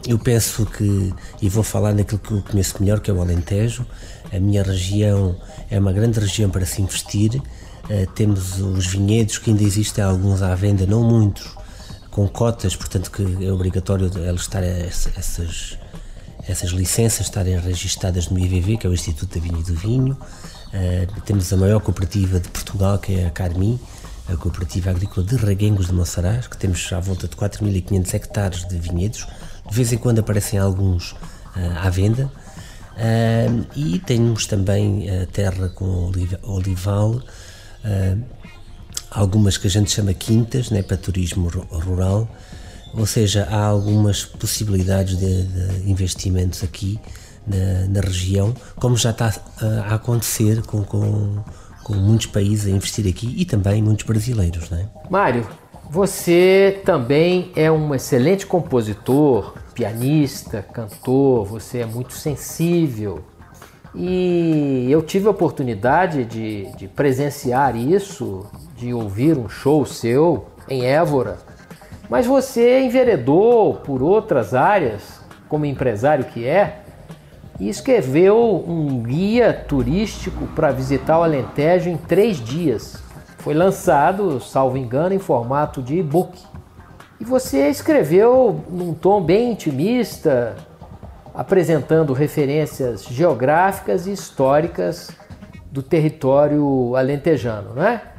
eu 0.06 0.18
penso 0.18 0.66
que, 0.66 1.12
e 1.40 1.48
vou 1.48 1.62
falar 1.62 1.92
naquilo 1.92 2.18
que 2.18 2.32
eu 2.32 2.42
conheço 2.42 2.76
melhor, 2.80 3.00
que 3.00 3.10
é 3.10 3.14
o 3.14 3.20
Alentejo, 3.20 3.86
a 4.32 4.40
minha 4.40 4.62
região 4.62 5.36
é 5.70 5.78
uma 5.78 5.92
grande 5.92 6.18
região 6.18 6.50
para 6.50 6.66
se 6.66 6.82
investir. 6.82 7.40
Uh, 7.84 8.06
temos 8.14 8.60
os 8.60 8.86
vinhedos 8.86 9.38
que 9.38 9.50
ainda 9.50 9.62
existem 9.62 10.02
alguns 10.02 10.40
à 10.40 10.54
venda, 10.54 10.86
não 10.86 11.02
muitos, 11.02 11.54
com 12.10 12.26
cotas, 12.26 12.74
portanto 12.74 13.10
que 13.10 13.44
é 13.44 13.52
obrigatório 13.52 14.10
estarem 14.34 14.70
essas, 14.70 15.78
essas 16.48 16.70
licenças 16.70 17.26
estarem 17.26 17.58
registadas 17.58 18.28
no 18.28 18.38
IVV, 18.38 18.78
que 18.78 18.86
é 18.86 18.90
o 18.90 18.94
Instituto 18.94 19.38
da 19.38 19.40
Vinho 19.40 19.60
e 19.60 19.62
do 19.62 19.74
Vinho. 19.74 20.18
Uh, 20.74 21.20
temos 21.20 21.52
a 21.52 21.56
maior 21.56 21.80
cooperativa 21.80 22.40
de 22.40 22.48
Portugal, 22.48 22.98
que 22.98 23.20
é 23.20 23.26
a 23.28 23.30
Carmi, 23.30 23.78
a 24.28 24.36
Cooperativa 24.36 24.90
Agrícola 24.90 25.24
de 25.24 25.36
Reguengos 25.36 25.86
de 25.86 25.92
Monsaraz, 25.92 26.48
que 26.48 26.56
temos 26.56 26.92
à 26.92 26.98
volta 26.98 27.28
de 27.28 27.36
4.500 27.36 28.14
hectares 28.14 28.68
de 28.68 28.76
vinhedos. 28.76 29.24
De 29.70 29.72
vez 29.72 29.92
em 29.92 29.98
quando 29.98 30.18
aparecem 30.18 30.58
alguns 30.58 31.12
uh, 31.12 31.16
à 31.80 31.88
venda. 31.90 32.28
Uh, 32.96 33.64
e 33.76 34.00
temos 34.00 34.46
também 34.48 35.08
a 35.08 35.26
terra 35.26 35.68
com 35.68 36.10
olival, 36.42 37.22
algumas 39.10 39.56
que 39.56 39.68
a 39.68 39.70
gente 39.70 39.92
chama 39.92 40.12
quintas, 40.12 40.70
né, 40.70 40.82
para 40.82 40.96
turismo 40.96 41.48
rural, 41.70 42.28
ou 42.94 43.06
seja, 43.06 43.46
há 43.50 43.64
algumas 43.64 44.24
possibilidades 44.24 45.18
de, 45.18 45.42
de 45.44 45.90
investimentos 45.90 46.62
aqui 46.62 46.98
na, 47.46 47.88
na 47.88 48.00
região, 48.00 48.54
como 48.76 48.96
já 48.96 49.10
está 49.10 49.32
a, 49.60 49.92
a 49.92 49.94
acontecer 49.94 50.62
com, 50.62 50.82
com, 50.82 51.36
com, 51.82 51.94
muitos 51.94 52.26
países 52.26 52.72
a 52.72 52.76
investir 52.76 53.06
aqui 53.08 53.34
e 53.36 53.44
também 53.44 53.82
muitos 53.82 54.04
brasileiros. 54.04 54.70
Não 54.70 54.78
é? 54.78 54.88
Mário, 55.10 55.46
você 55.90 56.80
também 56.84 57.52
é 57.54 57.70
um 57.70 57.94
excelente 57.94 58.46
compositor, 58.46 59.54
pianista, 59.74 60.62
cantor, 60.62 61.44
você 61.44 61.78
é 61.78 61.86
muito 61.86 62.14
sensível. 62.14 63.24
E 63.94 64.88
eu 64.90 65.02
tive 65.02 65.28
a 65.28 65.30
oportunidade 65.30 66.24
de, 66.24 66.66
de 66.76 66.88
presenciar 66.88 67.76
isso, 67.76 68.44
de 68.76 68.92
ouvir 68.92 69.38
um 69.38 69.48
show 69.48 69.86
seu 69.86 70.46
em 70.68 70.84
Évora 70.84 71.38
Mas 72.08 72.26
você 72.26 72.80
enveredou 72.80 73.74
por 73.74 74.02
outras 74.02 74.52
áreas, 74.52 75.20
como 75.48 75.64
empresário 75.64 76.24
que 76.24 76.44
é, 76.44 76.83
e 77.58 77.68
escreveu 77.68 78.64
um 78.66 79.02
guia 79.02 79.52
turístico 79.52 80.46
para 80.48 80.72
visitar 80.72 81.18
o 81.18 81.22
Alentejo 81.22 81.88
em 81.88 81.96
três 81.96 82.38
dias. 82.38 83.02
Foi 83.38 83.54
lançado, 83.54 84.40
salvo 84.40 84.76
engano, 84.76 85.14
em 85.14 85.18
formato 85.18 85.82
de 85.82 85.98
e-book. 85.98 86.40
E 87.20 87.24
você 87.24 87.68
escreveu 87.68 88.64
num 88.68 88.92
tom 88.92 89.22
bem 89.22 89.52
intimista, 89.52 90.56
apresentando 91.34 92.12
referências 92.12 93.04
geográficas 93.04 94.06
e 94.06 94.12
históricas 94.12 95.10
do 95.70 95.82
território 95.82 96.94
alentejano, 96.96 97.74
não 97.74 97.84
é? 97.84 98.13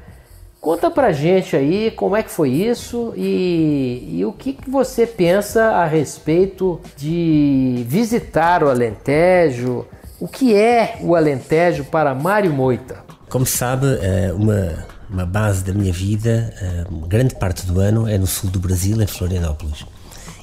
Conta 0.65 0.89
pra 0.89 1.11
gente 1.11 1.55
aí 1.55 1.91
como 1.91 2.15
é 2.15 2.23
que 2.23 2.31
foi 2.31 2.49
isso 2.49 3.13
e, 3.15 4.17
e 4.17 4.25
o 4.25 4.33
que, 4.33 4.51
que 4.51 4.67
você 4.67 5.05
pensa 5.05 5.63
a 5.63 5.85
respeito 5.85 6.81
de 6.97 7.85
visitar 7.87 8.63
o 8.63 8.69
Alentejo. 8.69 9.85
O 10.19 10.27
que 10.27 10.55
é 10.55 10.97
o 11.03 11.13
Alentejo 11.15 11.83
para 11.83 12.15
Mário 12.15 12.51
Moita? 12.51 13.03
Como 13.29 13.45
sabe, 13.45 13.85
é 14.01 14.33
uma, 14.33 14.87
uma 15.07 15.23
base 15.23 15.63
da 15.63 15.71
minha 15.71 15.93
vida, 15.93 16.51
é, 16.59 16.85
grande 17.07 17.35
parte 17.35 17.63
do 17.67 17.79
ano, 17.79 18.09
é 18.09 18.17
no 18.17 18.25
sul 18.25 18.49
do 18.49 18.57
Brasil, 18.57 18.99
em 18.99 19.05
Florianópolis. 19.05 19.85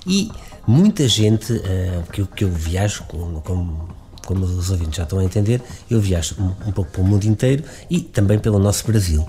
E 0.07 0.31
muita 0.65 1.09
gente 1.09 1.61
é, 1.67 2.01
que, 2.13 2.21
eu, 2.21 2.29
que 2.29 2.45
eu 2.45 2.49
viajo, 2.49 3.03
como, 3.09 3.89
como, 4.25 4.45
os 4.45 4.71
ouvintes 4.71 4.99
já 4.99 5.03
estão 5.03 5.19
a 5.19 5.25
entender, 5.25 5.61
eu 5.91 6.01
viajo 6.01 6.37
um, 6.39 6.69
um 6.69 6.71
pouco 6.71 6.93
pelo 6.93 7.09
mundo 7.09 7.25
inteiro 7.25 7.65
e 7.91 7.99
também 7.99 8.39
pelo 8.39 8.61
nosso 8.61 8.87
Brasil. 8.87 9.27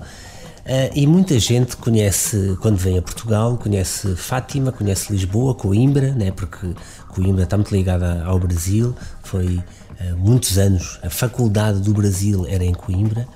Uh, 0.64 0.88
e 0.94 1.06
muita 1.06 1.38
gente 1.38 1.76
conhece, 1.76 2.56
quando 2.58 2.78
vem 2.78 2.96
a 2.96 3.02
Portugal, 3.02 3.58
conhece 3.58 4.16
Fátima, 4.16 4.72
conhece 4.72 5.12
Lisboa, 5.12 5.54
Coimbra, 5.54 6.12
né, 6.12 6.30
porque 6.30 6.70
Coimbra 7.08 7.44
está 7.44 7.58
muito 7.58 7.74
ligada 7.74 8.24
ao 8.24 8.38
Brasil, 8.38 8.94
foi 9.22 9.56
uh, 9.56 10.16
muitos 10.16 10.56
anos, 10.56 10.98
a 11.02 11.10
faculdade 11.10 11.80
do 11.80 11.92
Brasil 11.92 12.46
era 12.48 12.64
em 12.64 12.72
Coimbra. 12.72 13.28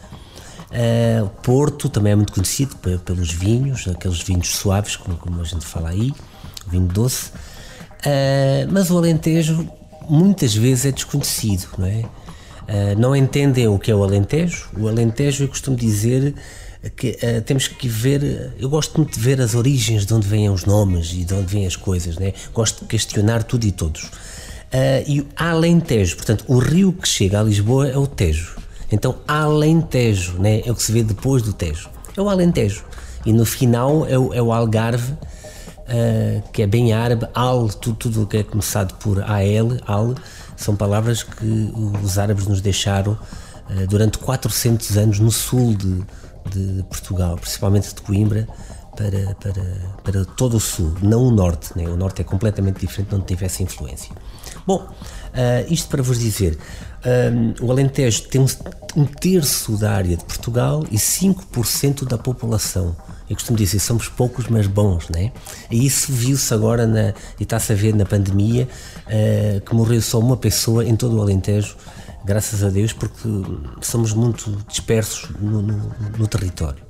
Uh, 0.70 1.28
Porto 1.42 1.90
também 1.90 2.12
é 2.12 2.16
muito 2.16 2.32
conhecido 2.32 2.76
pelos 2.76 3.30
vinhos, 3.30 3.86
aqueles 3.86 4.22
vinhos 4.22 4.48
suaves, 4.48 4.96
como, 4.96 5.18
como 5.18 5.42
a 5.42 5.44
gente 5.44 5.66
fala 5.66 5.90
aí, 5.90 6.14
vinho 6.66 6.86
doce. 6.86 7.30
mas 8.70 8.90
o 8.90 8.96
Alentejo 8.96 9.68
muitas 10.08 10.54
vezes 10.54 10.86
é 10.86 10.92
desconhecido, 10.92 11.68
não 11.76 11.86
é? 11.86 12.04
não 12.96 13.16
entendem 13.16 13.66
o 13.66 13.78
que 13.78 13.90
é 13.90 13.94
o 13.94 14.04
Alentejo. 14.04 14.68
O 14.78 14.88
Alentejo, 14.88 15.44
eu 15.44 15.48
costumo 15.48 15.74
dizer, 15.74 16.34
que 16.96 17.18
uh, 17.22 17.42
temos 17.42 17.66
que 17.66 17.88
ver. 17.88 18.52
Eu 18.58 18.68
gosto 18.68 18.96
muito 18.96 19.14
de 19.14 19.20
ver 19.20 19.40
as 19.40 19.54
origens 19.54 20.06
de 20.06 20.14
onde 20.14 20.28
vêm 20.28 20.48
os 20.48 20.64
nomes 20.64 21.12
e 21.12 21.24
de 21.24 21.34
onde 21.34 21.46
vêm 21.46 21.66
as 21.66 21.76
coisas, 21.76 22.16
né? 22.16 22.32
Gosto 22.54 22.82
de 22.82 22.86
questionar 22.86 23.42
tudo 23.42 23.66
e 23.66 23.72
todos. 23.72 24.04
Uh, 24.04 25.02
e 25.06 25.26
Alentejo, 25.34 26.16
portanto, 26.16 26.44
o 26.46 26.58
rio 26.58 26.92
que 26.92 27.08
chega 27.08 27.40
a 27.40 27.42
Lisboa 27.42 27.88
é 27.88 27.96
o 27.96 28.06
Tejo. 28.06 28.56
Então, 28.92 29.16
Alentejo, 29.26 30.38
né? 30.38 30.62
É 30.64 30.70
o 30.70 30.74
que 30.74 30.82
se 30.82 30.92
vê 30.92 31.02
depois 31.02 31.42
do 31.42 31.52
Tejo. 31.52 31.90
É 32.16 32.20
o 32.20 32.28
Alentejo. 32.28 32.84
E 33.26 33.32
no 33.32 33.44
final 33.44 34.06
é 34.06 34.16
o, 34.16 34.32
é 34.32 34.40
o 34.40 34.52
Algarve, 34.52 35.12
uh, 35.12 36.48
que 36.52 36.62
é 36.62 36.66
bem 36.66 36.92
árabe. 36.92 37.26
Al, 37.34 37.68
tudo, 37.68 37.96
tudo 37.96 38.26
que 38.26 38.36
é 38.36 38.42
começado 38.44 38.94
por 38.98 39.20
AL, 39.20 39.78
Al, 39.84 40.14
são 40.56 40.76
palavras 40.76 41.24
que 41.24 41.72
os 42.04 42.18
árabes 42.18 42.46
nos 42.46 42.60
deixaram 42.60 43.18
durante 43.90 44.16
400 44.16 44.96
anos 44.96 45.18
no 45.20 45.30
sul 45.30 45.74
de, 45.74 46.02
de 46.50 46.82
Portugal, 46.84 47.36
principalmente 47.36 47.94
de 47.94 48.00
Coimbra, 48.00 48.48
para, 48.98 49.34
para, 49.36 49.64
para 50.02 50.24
todo 50.24 50.56
o 50.56 50.60
sul, 50.60 50.92
não 51.00 51.22
o 51.22 51.30
norte. 51.30 51.70
Né? 51.76 51.88
O 51.88 51.96
norte 51.96 52.20
é 52.20 52.24
completamente 52.24 52.80
diferente, 52.80 53.12
não 53.12 53.20
tivesse 53.20 53.62
influência. 53.62 54.12
Bom, 54.66 54.82
uh, 54.82 55.72
isto 55.72 55.88
para 55.88 56.02
vos 56.02 56.18
dizer, 56.18 56.58
um, 57.32 57.54
ah, 57.60 57.64
o 57.64 57.70
Alentejo 57.70 58.22
tem 58.24 58.44
um, 58.96 59.06
terço 59.06 59.76
da 59.78 59.92
área 59.92 60.16
de 60.16 60.24
Portugal 60.24 60.84
e 60.90 60.96
5% 60.96 62.04
da 62.04 62.18
população. 62.18 62.94
Eu 63.30 63.36
costumo 63.36 63.56
dizer, 63.56 63.78
somos 63.78 64.08
poucos, 64.08 64.48
mas 64.48 64.66
bons, 64.66 65.08
né? 65.10 65.32
E 65.70 65.86
isso 65.86 66.12
viu-se 66.12 66.52
agora 66.52 66.86
na, 66.86 67.14
e 67.38 67.44
está-se 67.44 67.72
a 67.72 67.76
ver 67.76 67.94
na 67.94 68.04
pandemia, 68.04 68.68
uh, 69.06 69.60
que 69.60 69.74
morreu 69.74 70.02
só 70.02 70.18
uma 70.18 70.36
pessoa 70.36 70.84
em 70.84 70.96
todo 70.96 71.16
o 71.16 71.22
Alentejo 71.22 71.76
graças 72.28 72.62
a 72.62 72.68
Deus, 72.68 72.92
porque 72.92 73.26
somos 73.80 74.12
muito 74.12 74.54
dispersos 74.68 75.30
no, 75.40 75.62
no, 75.62 75.94
no 76.18 76.28
território. 76.28 76.86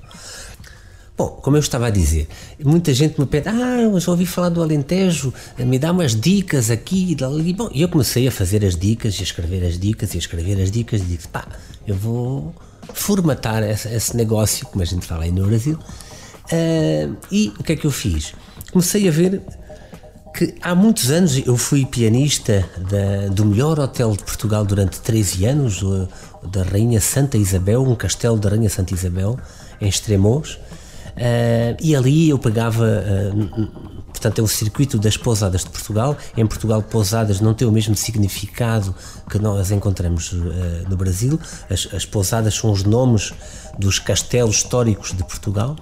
Bom, 1.17 1.29
como 1.29 1.57
eu 1.57 1.61
estava 1.61 1.87
a 1.87 1.91
dizer, 1.91 2.29
muita 2.65 2.93
gente 2.93 3.21
me 3.21 3.27
pede, 3.27 3.49
ah, 3.49 3.99
já 4.01 4.11
ouvi 4.11 4.27
falar 4.27 4.49
do 4.49 4.61
Alentejo, 4.61 5.33
me 5.59 5.79
dá 5.79 5.93
umas 5.93 6.21
dicas 6.21 6.73
aqui 6.73 7.17
e 7.19 7.25
ali. 7.25 7.53
Bom, 7.53 7.71
e 7.73 7.83
eu 7.83 7.89
comecei 7.89 8.27
a 8.27 8.33
fazer 8.33 8.65
as 8.65 8.77
dicas, 8.77 9.17
e 9.17 9.21
a 9.21 9.25
escrever 9.25 9.65
as 9.65 9.79
dicas, 9.79 10.13
e 10.15 10.17
a 10.17 10.19
escrever 10.19 10.61
as 10.61 10.73
dicas, 10.73 11.01
e 11.03 11.05
disse, 11.05 11.29
pá, 11.29 11.47
eu 11.87 11.95
vou 11.95 12.53
formatar 12.93 13.63
esse, 13.63 13.89
esse 13.89 14.17
negócio, 14.17 14.67
como 14.67 14.83
a 14.83 14.87
gente 14.87 15.07
fala 15.07 15.23
aí 15.23 15.31
no 15.31 15.47
Brasil. 15.47 15.79
Uh, 16.51 17.17
e 17.31 17.53
o 17.59 17.63
que 17.63 17.75
é 17.75 17.77
que 17.77 17.87
eu 17.87 17.93
fiz? 17.93 18.35
Comecei 18.73 19.07
a 19.07 19.13
ver 19.13 19.41
que 20.35 20.55
há 20.63 20.75
muitos 20.75 21.11
anos 21.11 21.37
eu 21.47 21.57
fui 21.57 21.85
pianista 21.85 22.69
da, 22.77 23.33
do 23.33 23.45
melhor 23.45 23.79
hotel 23.79 24.13
de 24.13 24.23
Portugal 24.23 24.65
durante 24.65 25.01
13 25.01 25.47
anos, 25.47 25.83
da 26.43 26.63
Rainha 26.63 27.01
Santa 27.01 27.37
Isabel, 27.37 27.83
um 27.83 27.95
castelo 27.95 28.39
da 28.39 28.49
Rainha 28.49 28.71
Santa 28.71 28.95
Isabel, 28.95 29.39
em 29.81 29.89
Estremoz. 29.89 30.59
Uh, 31.19 31.75
e 31.81 31.97
ali 31.97 32.31
eu 32.31 32.39
pegava, 32.39 32.85
uh, 32.85 33.67
portanto, 34.07 34.39
é 34.39 34.43
o 34.43 34.47
circuito 34.47 34.99
das 34.99 35.17
pousadas 35.17 35.65
de 35.65 35.71
Portugal. 35.71 36.17
Em 36.37 36.47
Portugal, 36.47 36.81
pousadas 36.81 37.41
não 37.41 37.55
tem 37.55 37.67
o 37.67 37.73
mesmo 37.73 37.97
significado 37.97 38.95
que 39.29 39.39
nós 39.39 39.73
encontramos 39.73 40.33
uh, 40.33 40.39
no 40.89 40.97
Brasil. 40.97 41.39
As, 41.69 41.89
as 41.93 42.05
pousadas 42.05 42.55
são 42.55 42.71
os 42.71 42.85
nomes 42.85 43.33
dos 43.77 43.99
castelos 43.99 44.57
históricos 44.57 45.13
de 45.13 45.25
Portugal. 45.25 45.77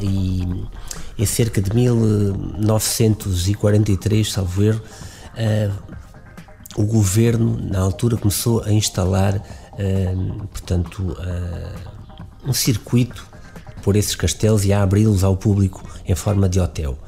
E 0.00 0.64
em 1.18 1.26
cerca 1.26 1.60
de 1.60 1.74
1943, 1.74 4.32
salvo 4.32 4.62
erro, 4.62 4.80
uh, 5.34 5.72
o 6.76 6.84
governo, 6.84 7.56
na 7.60 7.78
altura, 7.78 8.16
começou 8.16 8.64
a 8.64 8.72
instalar, 8.72 9.36
uh, 9.36 9.42
portanto, 10.48 11.16
um 12.44 12.52
circuito 12.52 13.24
por 13.82 13.94
esses 13.96 14.16
castelos 14.16 14.64
e 14.64 14.72
a 14.72 14.82
abri-los 14.82 15.22
ao 15.22 15.36
público 15.36 15.86
em 16.06 16.14
forma 16.14 16.48
de 16.48 16.58
hotel. 16.58 16.98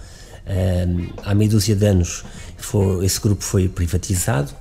há 1.25 1.35
meia 1.35 1.51
dúzia 1.51 1.75
de 1.75 1.87
anos 1.87 2.22
foi, 2.57 3.05
esse 3.05 3.20
grupo 3.20 3.42
foi 3.42 3.68
privatizado 3.68 4.55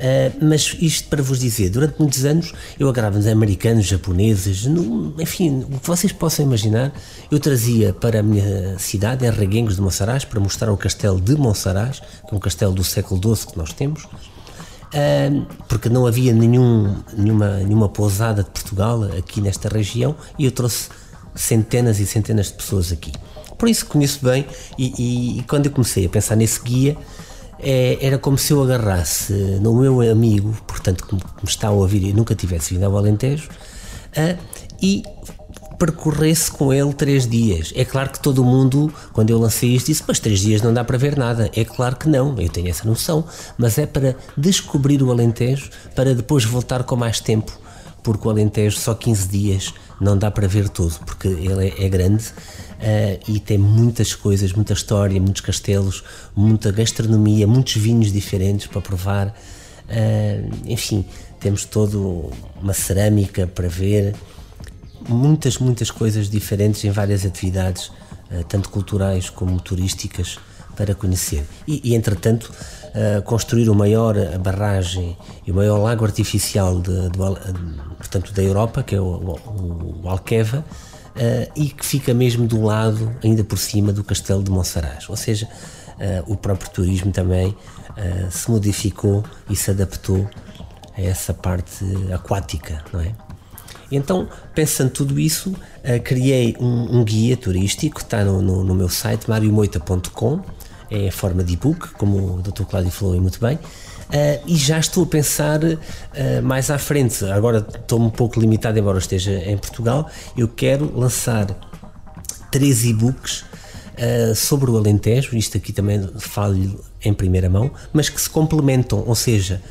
Uh, 0.00 0.32
mas 0.40 0.74
isto 0.80 1.08
para 1.10 1.22
vos 1.22 1.38
dizer, 1.38 1.68
durante 1.68 1.98
muitos 1.98 2.24
anos 2.24 2.54
eu 2.78 2.88
agrava 2.88 3.18
americanos, 3.30 3.84
japoneses, 3.84 4.64
no, 4.64 5.14
enfim, 5.20 5.66
o 5.70 5.78
que 5.78 5.86
vocês 5.86 6.10
possam 6.10 6.46
imaginar, 6.46 6.90
eu 7.30 7.38
trazia 7.38 7.92
para 7.92 8.20
a 8.20 8.22
minha 8.22 8.78
cidade, 8.78 9.26
em 9.26 9.30
Reguengos 9.30 9.76
de 9.76 9.82
Monsaraz, 9.82 10.24
para 10.24 10.40
mostrar 10.40 10.72
o 10.72 10.76
castelo 10.78 11.20
de 11.20 11.36
Monsaraz, 11.36 12.00
que 12.00 12.32
é 12.32 12.34
um 12.34 12.40
castelo 12.40 12.72
do 12.72 12.82
século 12.82 13.20
XII 13.36 13.48
que 13.48 13.58
nós 13.58 13.74
temos, 13.74 14.04
uh, 14.04 15.46
porque 15.68 15.90
não 15.90 16.06
havia 16.06 16.32
nenhum, 16.32 16.96
nenhuma, 17.14 17.58
nenhuma 17.58 17.88
pousada 17.90 18.42
de 18.42 18.48
Portugal 18.48 19.02
aqui 19.18 19.42
nesta 19.42 19.68
região 19.68 20.16
e 20.38 20.46
eu 20.46 20.50
trouxe 20.50 20.88
centenas 21.34 22.00
e 22.00 22.06
centenas 22.06 22.46
de 22.46 22.54
pessoas 22.54 22.90
aqui. 22.90 23.12
Por 23.58 23.68
isso 23.68 23.84
conheço 23.84 24.24
bem 24.24 24.46
e, 24.78 24.94
e, 24.96 25.38
e 25.40 25.42
quando 25.42 25.66
eu 25.66 25.72
comecei 25.72 26.06
a 26.06 26.08
pensar 26.08 26.36
nesse 26.36 26.62
guia, 26.62 26.96
é, 27.62 27.98
era 28.00 28.18
como 28.18 28.38
se 28.38 28.52
eu 28.52 28.62
agarrasse 28.62 29.32
no 29.60 29.74
meu 29.74 30.00
amigo, 30.10 30.56
portanto, 30.66 31.06
que 31.06 31.14
me 31.14 31.22
está 31.44 31.68
a 31.68 31.72
ouvir 31.72 32.02
e 32.02 32.12
nunca 32.12 32.34
tivesse 32.34 32.74
vindo 32.74 32.84
ao 32.84 32.96
Alentejo, 32.96 33.48
uh, 33.48 34.38
e 34.82 35.02
percorresse 35.78 36.50
com 36.50 36.74
ele 36.74 36.92
três 36.92 37.26
dias. 37.26 37.72
É 37.74 37.86
claro 37.86 38.10
que 38.10 38.20
todo 38.20 38.44
mundo, 38.44 38.92
quando 39.14 39.30
eu 39.30 39.38
lancei 39.38 39.70
isto, 39.70 39.86
disse: 39.86 40.04
Mas 40.06 40.20
três 40.20 40.40
dias 40.40 40.60
não 40.60 40.74
dá 40.74 40.84
para 40.84 40.98
ver 40.98 41.16
nada. 41.16 41.50
É 41.56 41.64
claro 41.64 41.96
que 41.96 42.08
não, 42.08 42.38
eu 42.38 42.48
tenho 42.50 42.68
essa 42.68 42.86
noção, 42.86 43.24
mas 43.56 43.78
é 43.78 43.86
para 43.86 44.14
descobrir 44.36 45.02
o 45.02 45.10
Alentejo, 45.10 45.70
para 45.94 46.14
depois 46.14 46.44
voltar 46.44 46.84
com 46.84 46.96
mais 46.96 47.18
tempo, 47.20 47.50
porque 48.02 48.28
o 48.28 48.30
Alentejo 48.30 48.78
só 48.78 48.94
15 48.94 49.28
dias 49.28 49.74
não 49.98 50.18
dá 50.18 50.30
para 50.30 50.46
ver 50.46 50.68
tudo, 50.68 50.94
porque 51.06 51.28
ele 51.28 51.68
é, 51.68 51.86
é 51.86 51.88
grande 51.88 52.24
uh, 52.80 53.20
e 53.30 53.38
tem 53.38 53.58
muitas 53.58 54.14
coisas, 54.14 54.52
muita 54.52 54.72
história, 54.72 55.20
muitos 55.20 55.42
castelos, 55.42 56.02
muita 56.34 56.72
gastronomia, 56.72 57.46
muitos 57.46 57.76
vinhos 57.76 58.12
diferentes 58.12 58.66
para 58.66 58.80
provar. 58.80 59.28
Uh, 59.28 60.50
enfim, 60.66 61.04
temos 61.38 61.64
todo 61.64 62.30
uma 62.60 62.72
cerâmica 62.72 63.46
para 63.46 63.68
ver, 63.68 64.14
muitas, 65.08 65.58
muitas 65.58 65.90
coisas 65.90 66.28
diferentes 66.28 66.84
em 66.84 66.90
várias 66.90 67.24
atividades, 67.24 67.88
uh, 67.88 68.44
tanto 68.48 68.70
culturais 68.70 69.28
como 69.28 69.60
turísticas, 69.60 70.38
para 70.76 70.94
conhecer. 70.94 71.44
E, 71.66 71.90
e 71.90 71.94
entretanto, 71.94 72.50
uh, 72.94 73.20
construir 73.22 73.68
o 73.68 73.74
maior 73.74 74.14
barragem 74.38 75.14
e 75.46 75.50
o 75.50 75.54
maior 75.54 75.78
lago 75.78 76.06
artificial 76.06 76.80
de, 76.80 77.10
de, 77.10 77.10
de, 77.10 77.80
portanto, 77.98 78.32
da 78.32 78.42
Europa, 78.42 78.82
que 78.82 78.94
é 78.94 79.00
o, 79.00 79.04
o, 79.04 80.00
o 80.02 80.08
Alqueva, 80.08 80.64
uh, 81.16 81.50
e 81.56 81.68
que 81.68 81.84
fica 81.84 82.14
mesmo 82.14 82.46
do 82.46 82.62
lado, 82.62 83.14
ainda 83.22 83.44
por 83.44 83.58
cima, 83.58 83.92
do 83.92 84.04
Castelo 84.04 84.42
de 84.42 84.50
Monsaraz. 84.50 85.08
Ou 85.08 85.16
seja, 85.16 85.46
uh, 85.46 86.32
o 86.32 86.36
próprio 86.36 86.70
turismo 86.70 87.12
também 87.12 87.48
uh, 87.48 88.30
se 88.30 88.50
modificou 88.50 89.24
e 89.48 89.56
se 89.56 89.70
adaptou 89.70 90.28
a 90.96 91.00
essa 91.00 91.32
parte 91.32 91.84
aquática, 92.12 92.84
não 92.92 93.00
é? 93.00 93.12
Então, 93.92 94.28
pensando 94.54 94.90
tudo 94.90 95.18
isso, 95.18 95.52
criei 96.04 96.54
um, 96.60 97.00
um, 97.00 97.04
guia 97.04 97.36
turístico, 97.36 98.00
está 98.00 98.24
no, 98.24 98.40
no, 98.40 98.62
no 98.62 98.72
meu 98.72 98.88
site, 98.88 99.28
mariomoita.com, 99.28 100.40
é 100.88 101.10
forma 101.10 101.42
de 101.42 101.54
e-book, 101.54 101.88
como 101.94 102.36
o 102.36 102.40
Dr. 102.40 102.62
Cláudio 102.66 102.92
falou 102.92 103.20
muito 103.20 103.40
bem, 103.40 103.58
Uh, 104.10 104.42
e 104.44 104.56
já 104.56 104.76
estou 104.78 105.04
a 105.04 105.06
pensar 105.06 105.62
uh, 105.62 105.78
mais 106.42 106.68
à 106.68 106.78
frente. 106.78 107.24
Agora 107.26 107.58
estou 107.58 108.00
um 108.00 108.10
pouco 108.10 108.40
limitado, 108.40 108.76
embora 108.76 108.98
esteja 108.98 109.30
em 109.30 109.56
Portugal. 109.56 110.10
Eu 110.36 110.48
quero 110.48 110.92
lançar 110.98 111.46
três 112.50 112.84
e-books 112.84 113.42
uh, 113.42 114.34
sobre 114.34 114.68
o 114.68 114.76
Alentejo. 114.76 115.36
Isto 115.36 115.58
aqui 115.58 115.72
também 115.72 116.10
falo 116.18 116.80
em 117.04 117.14
primeira 117.14 117.48
mão, 117.48 117.70
mas 117.92 118.08
que 118.08 118.20
se 118.20 118.28
complementam, 118.28 119.04
ou 119.06 119.14
seja, 119.14 119.62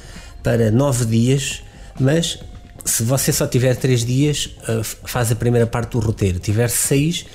para 0.42 0.72
nove 0.72 1.06
dias, 1.06 1.62
mas 2.00 2.40
se 2.86 3.04
você 3.04 3.34
só 3.34 3.46
tiver 3.46 3.76
três 3.76 4.06
dias, 4.06 4.56
faz 5.04 5.32
a 5.32 5.36
primeira 5.36 5.68
parte 5.68 5.92
do 5.92 6.00
roteiro. 6.00 6.40
Tiver 6.40 6.70
seis, 6.70 7.26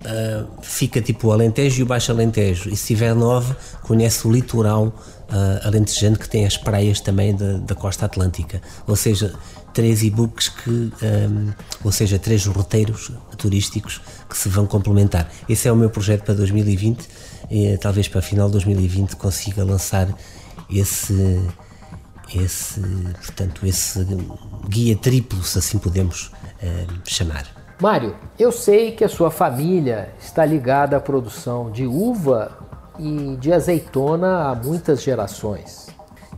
uh, 0.00 0.48
fica 0.62 1.00
tipo 1.00 1.28
o 1.28 1.32
Alentejo 1.32 1.80
e 1.80 1.82
o 1.82 1.86
Baixo 1.86 2.10
Alentejo. 2.10 2.70
E 2.70 2.76
se 2.76 2.88
tiver 2.88 3.14
nove, 3.14 3.54
conhece 3.82 4.26
o 4.26 4.32
litoral 4.32 4.92
uh, 5.28 5.66
alentejano 5.66 6.16
que 6.16 6.28
tem 6.28 6.46
as 6.46 6.56
praias 6.56 7.00
também 7.00 7.34
da, 7.34 7.54
da 7.58 7.74
costa 7.74 8.06
atlântica. 8.06 8.60
Ou 8.86 8.96
seja, 8.96 9.34
três 9.72 10.02
e-books 10.02 10.48
que, 10.48 10.70
um, 10.70 11.52
ou 11.84 11.92
seja, 11.92 12.18
três 12.18 12.44
roteiros 12.46 13.12
turísticos 13.36 14.00
que 14.28 14.36
se 14.36 14.48
vão 14.48 14.66
complementar. 14.66 15.30
Esse 15.48 15.68
é 15.68 15.72
o 15.72 15.76
meu 15.76 15.90
projeto 15.90 16.24
para 16.24 16.34
2020 16.34 17.08
e 17.50 17.76
talvez 17.78 18.08
para 18.08 18.20
final 18.20 18.46
de 18.46 18.52
2020 18.52 19.16
consiga 19.16 19.64
lançar 19.64 20.08
esse 20.70 21.40
esse, 22.34 22.78
portanto, 23.24 23.66
esse 23.66 24.06
guia 24.68 24.94
triplo, 24.94 25.42
se 25.42 25.58
assim 25.58 25.78
podemos 25.78 26.30
chamar. 27.02 27.46
Mário, 27.80 28.16
eu 28.36 28.50
sei 28.50 28.90
que 28.90 29.04
a 29.04 29.08
sua 29.08 29.30
família 29.30 30.12
está 30.20 30.44
ligada 30.44 30.96
à 30.96 31.00
produção 31.00 31.70
de 31.70 31.86
uva 31.86 32.67
e 32.98 33.36
de 33.36 33.52
azeitona 33.52 34.48
há 34.48 34.54
muitas 34.54 35.02
gerações. 35.02 35.88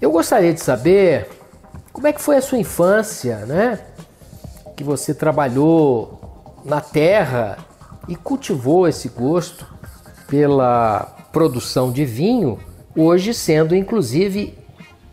Eu 0.01 0.11
gostaria 0.11 0.53
de 0.53 0.61
saber 0.61 1.29
como 1.93 2.07
é 2.07 2.13
que 2.13 2.21
foi 2.21 2.37
a 2.37 2.43
sua 2.43 2.59
infância, 2.59 3.45
né? 3.47 3.79
Que 4.77 4.85
você 4.85 5.13
trabalhou 5.13 6.61
na 6.65 6.81
terra 6.81 7.59
e 8.09 8.17
cultivou 8.17 8.89
esse 8.89 9.09
gosto 9.09 9.67
pela 10.27 11.01
produção 11.33 11.91
de 11.93 12.05
vinho, 12.05 12.59
hoje 12.97 13.35
sendo 13.35 13.75
inclusive 13.75 14.59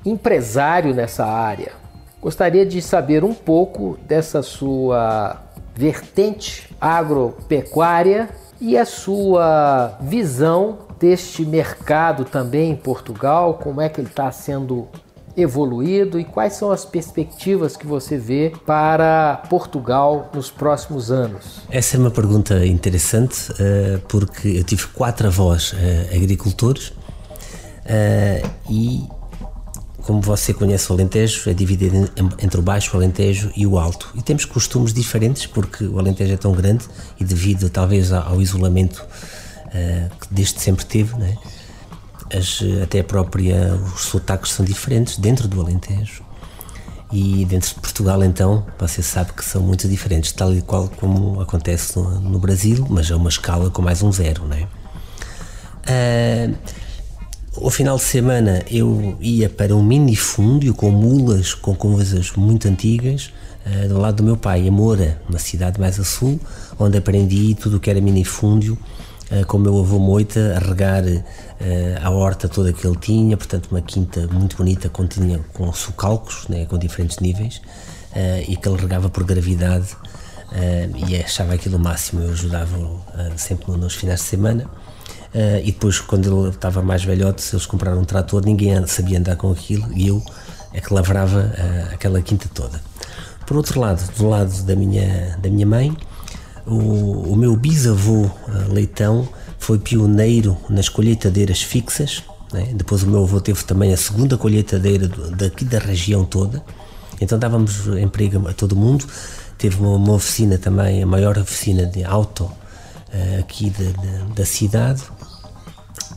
empresário 0.06 0.94
nessa 0.94 1.26
área. 1.26 1.74
Gostaria 2.22 2.66
de 2.66 2.82
saber 2.82 3.24
um 3.24 3.34
pouco 3.34 3.98
dessa 4.08 4.42
sua 4.42 5.44
vertente 5.76 6.76
agropecuária 6.82 8.30
e 8.60 8.78
a 8.78 8.86
sua 8.86 9.98
visão 10.02 10.80
deste 11.00 11.46
mercado 11.46 12.26
também 12.26 12.72
em 12.72 12.76
Portugal, 12.76 13.56
como 13.56 13.82
é 13.82 13.90
que 13.90 14.02
ele 14.02 14.08
está 14.08 14.32
sendo 14.32 14.88
evoluído 15.36 16.20
e 16.20 16.26
quais 16.26 16.54
são 16.54 16.72
as 16.72 16.84
perspectivas 16.84 17.78
que 17.78 17.86
você 17.86 18.18
vê 18.18 18.52
para 18.66 19.44
Portugal 19.50 20.32
nos 20.34 20.50
próximos 20.50 21.12
anos? 21.12 21.62
Essa 21.70 21.96
é 21.96 22.00
uma 22.00 22.10
pergunta 22.10 22.66
interessante 22.66 23.54
eh, 23.60 24.00
porque 24.08 24.48
eu 24.48 24.64
tive 24.64 24.88
quatro 24.88 25.28
avós 25.28 25.76
eh, 25.78 26.16
agricultores 26.16 26.92
eh, 27.86 28.42
e 28.68 29.08
como 30.08 30.22
você 30.22 30.54
conhece 30.54 30.90
o 30.90 30.96
Alentejo, 30.96 31.50
é 31.50 31.54
dividido 31.54 32.10
entre 32.42 32.58
o 32.58 32.64
Baixo, 32.64 32.96
Alentejo 32.96 33.52
e 33.58 33.68
o 33.68 33.78
Alto. 33.78 34.10
E 34.16 34.22
temos 34.22 34.46
costumes 34.46 34.94
diferentes, 34.94 35.46
porque 35.46 35.84
o 35.84 36.00
Alentejo 36.00 36.34
é 36.34 36.38
tão 36.38 36.54
grande 36.54 36.86
e 37.20 37.26
devido 37.26 37.70
talvez 37.70 38.14
ao 38.14 38.42
isolamento 38.42 39.06
uh, 39.66 40.10
que 40.18 40.34
desde 40.34 40.62
sempre 40.62 40.86
teve, 40.86 41.14
né? 41.18 41.38
As, 42.34 42.64
até 42.82 43.02
a 43.02 43.04
própria, 43.04 43.76
os 43.94 44.04
sotaques 44.04 44.54
são 44.54 44.66
diferentes 44.66 45.18
dentro 45.18 45.46
do 45.46 45.60
Alentejo. 45.60 46.24
E 47.12 47.44
dentro 47.44 47.68
de 47.68 47.76
Portugal, 47.76 48.24
então, 48.24 48.66
você 48.80 49.04
sabe 49.04 49.34
que 49.34 49.44
são 49.44 49.62
muito 49.62 49.90
diferentes, 49.90 50.32
tal 50.32 50.56
e 50.56 50.62
qual 50.62 50.88
como 50.88 51.42
acontece 51.42 52.00
no, 52.00 52.22
no 52.22 52.40
Brasil, 52.40 52.88
mas 52.90 53.12
a 53.12 53.18
uma 53.18 53.30
escala 53.30 53.70
com 53.70 53.82
mais 53.82 54.02
um 54.02 54.12
zero? 54.12 54.46
Uh, 54.46 54.68
ao 57.62 57.70
final 57.70 57.98
de 57.98 58.04
semana 58.04 58.64
eu 58.70 59.18
ia 59.20 59.50
para 59.50 59.76
um 59.76 59.84
minifúndio 59.84 60.74
com 60.74 60.92
mulas, 60.92 61.54
com 61.54 61.76
coisas 61.76 62.32
muito 62.34 62.68
antigas, 62.68 63.32
uh, 63.66 63.88
do 63.88 64.00
lado 64.00 64.18
do 64.18 64.24
meu 64.24 64.38
pai, 64.38 64.68
em 64.68 64.72
Moura, 64.72 65.22
uma 65.28 65.40
cidade 65.40 65.80
mais 65.80 66.00
a 66.00 66.04
sul, 66.04 66.40
onde 66.80 66.98
aprendi 66.98 67.56
tudo 67.56 67.78
o 67.78 67.80
que 67.80 67.90
era 67.90 68.00
minifúndio, 68.02 68.78
uh, 69.32 69.46
com 69.46 69.58
o 69.58 69.60
meu 69.60 69.78
avô 69.80 70.00
Moita, 70.00 70.56
a 70.56 70.60
regar 70.60 71.04
uh, 71.04 71.24
a 72.02 72.10
horta 72.10 72.48
toda 72.48 72.72
que 72.72 72.86
ele 72.86 72.98
tinha, 72.98 73.36
portanto 73.38 73.70
uma 73.72 73.82
quinta 73.82 74.28
muito 74.28 74.58
bonita, 74.58 74.90
com, 74.90 75.08
tinha, 75.08 75.40
com 75.54 75.72
sucalcos, 75.74 76.48
né, 76.48 76.66
com 76.66 76.78
diferentes 76.78 77.20
níveis, 77.20 77.62
e 78.48 78.56
que 78.56 78.68
ele 78.68 78.82
regava 78.82 79.12
por 79.12 79.24
gravidade, 79.24 79.96
e 81.08 81.16
achava 81.18 81.54
aquilo 81.54 81.78
o 81.78 81.80
máximo, 81.80 82.24
eu 82.24 82.32
ajudava 82.32 82.76
sempre 83.36 83.72
nos 83.74 83.94
finais 83.94 84.22
de 84.22 84.26
semana. 84.26 84.68
Uh, 85.34 85.60
e 85.62 85.72
depois, 85.72 86.00
quando 86.00 86.26
ele 86.26 86.50
estava 86.50 86.82
mais 86.82 87.04
velhote, 87.04 87.44
eles 87.54 87.66
compraram 87.66 88.02
um 88.02 88.06
trator, 88.06 88.44
ninguém 88.46 88.86
sabia 88.88 89.20
andar 89.20 89.36
com 89.36 89.52
aquilo 89.52 89.88
e 89.94 90.08
eu 90.08 90.24
é 90.74 90.82
que 90.82 90.94
lavrava 90.94 91.40
uh, 91.40 91.94
aquela 91.94 92.22
quinta 92.22 92.50
toda. 92.54 92.80
Por 93.46 93.58
outro 93.58 93.80
lado, 93.80 94.02
do 94.18 94.28
lado 94.28 94.64
da 94.64 94.76
minha, 94.76 95.38
da 95.42 95.50
minha 95.50 95.66
mãe, 95.66 95.96
o, 96.66 97.32
o 97.32 97.36
meu 97.36 97.56
bisavô 97.56 98.26
uh, 98.26 98.32
Leitão 98.72 99.28
foi 99.58 99.80
pioneiro 99.80 100.58
nas 100.70 100.90
colheitadeiras 100.90 101.62
fixas. 101.62 102.24
Né? 102.52 102.74
Depois, 102.74 103.04
o 103.04 103.08
meu 103.08 103.24
avô 103.24 103.40
teve 103.42 103.64
também 103.64 103.94
a 103.94 103.98
segunda 103.98 104.38
colheitadeira 104.38 105.08
do, 105.08 105.32
daqui 105.32 105.66
da 105.66 105.80
região 105.80 106.26
toda. 106.26 106.64
Então, 107.20 107.40
dávamos 107.40 107.88
emprego 107.88 108.48
a 108.48 108.54
todo 108.54 108.76
mundo. 108.76 109.06
Teve 109.58 109.80
uma, 109.80 109.96
uma 109.96 110.14
oficina 110.14 110.58
também, 110.58 111.02
a 111.02 111.06
maior 111.06 111.38
oficina 111.38 111.86
de 111.86 112.04
auto 112.04 112.52
aqui 113.40 113.70
de, 113.70 113.94
de, 113.94 114.34
da 114.36 114.46
cidade 114.46 115.04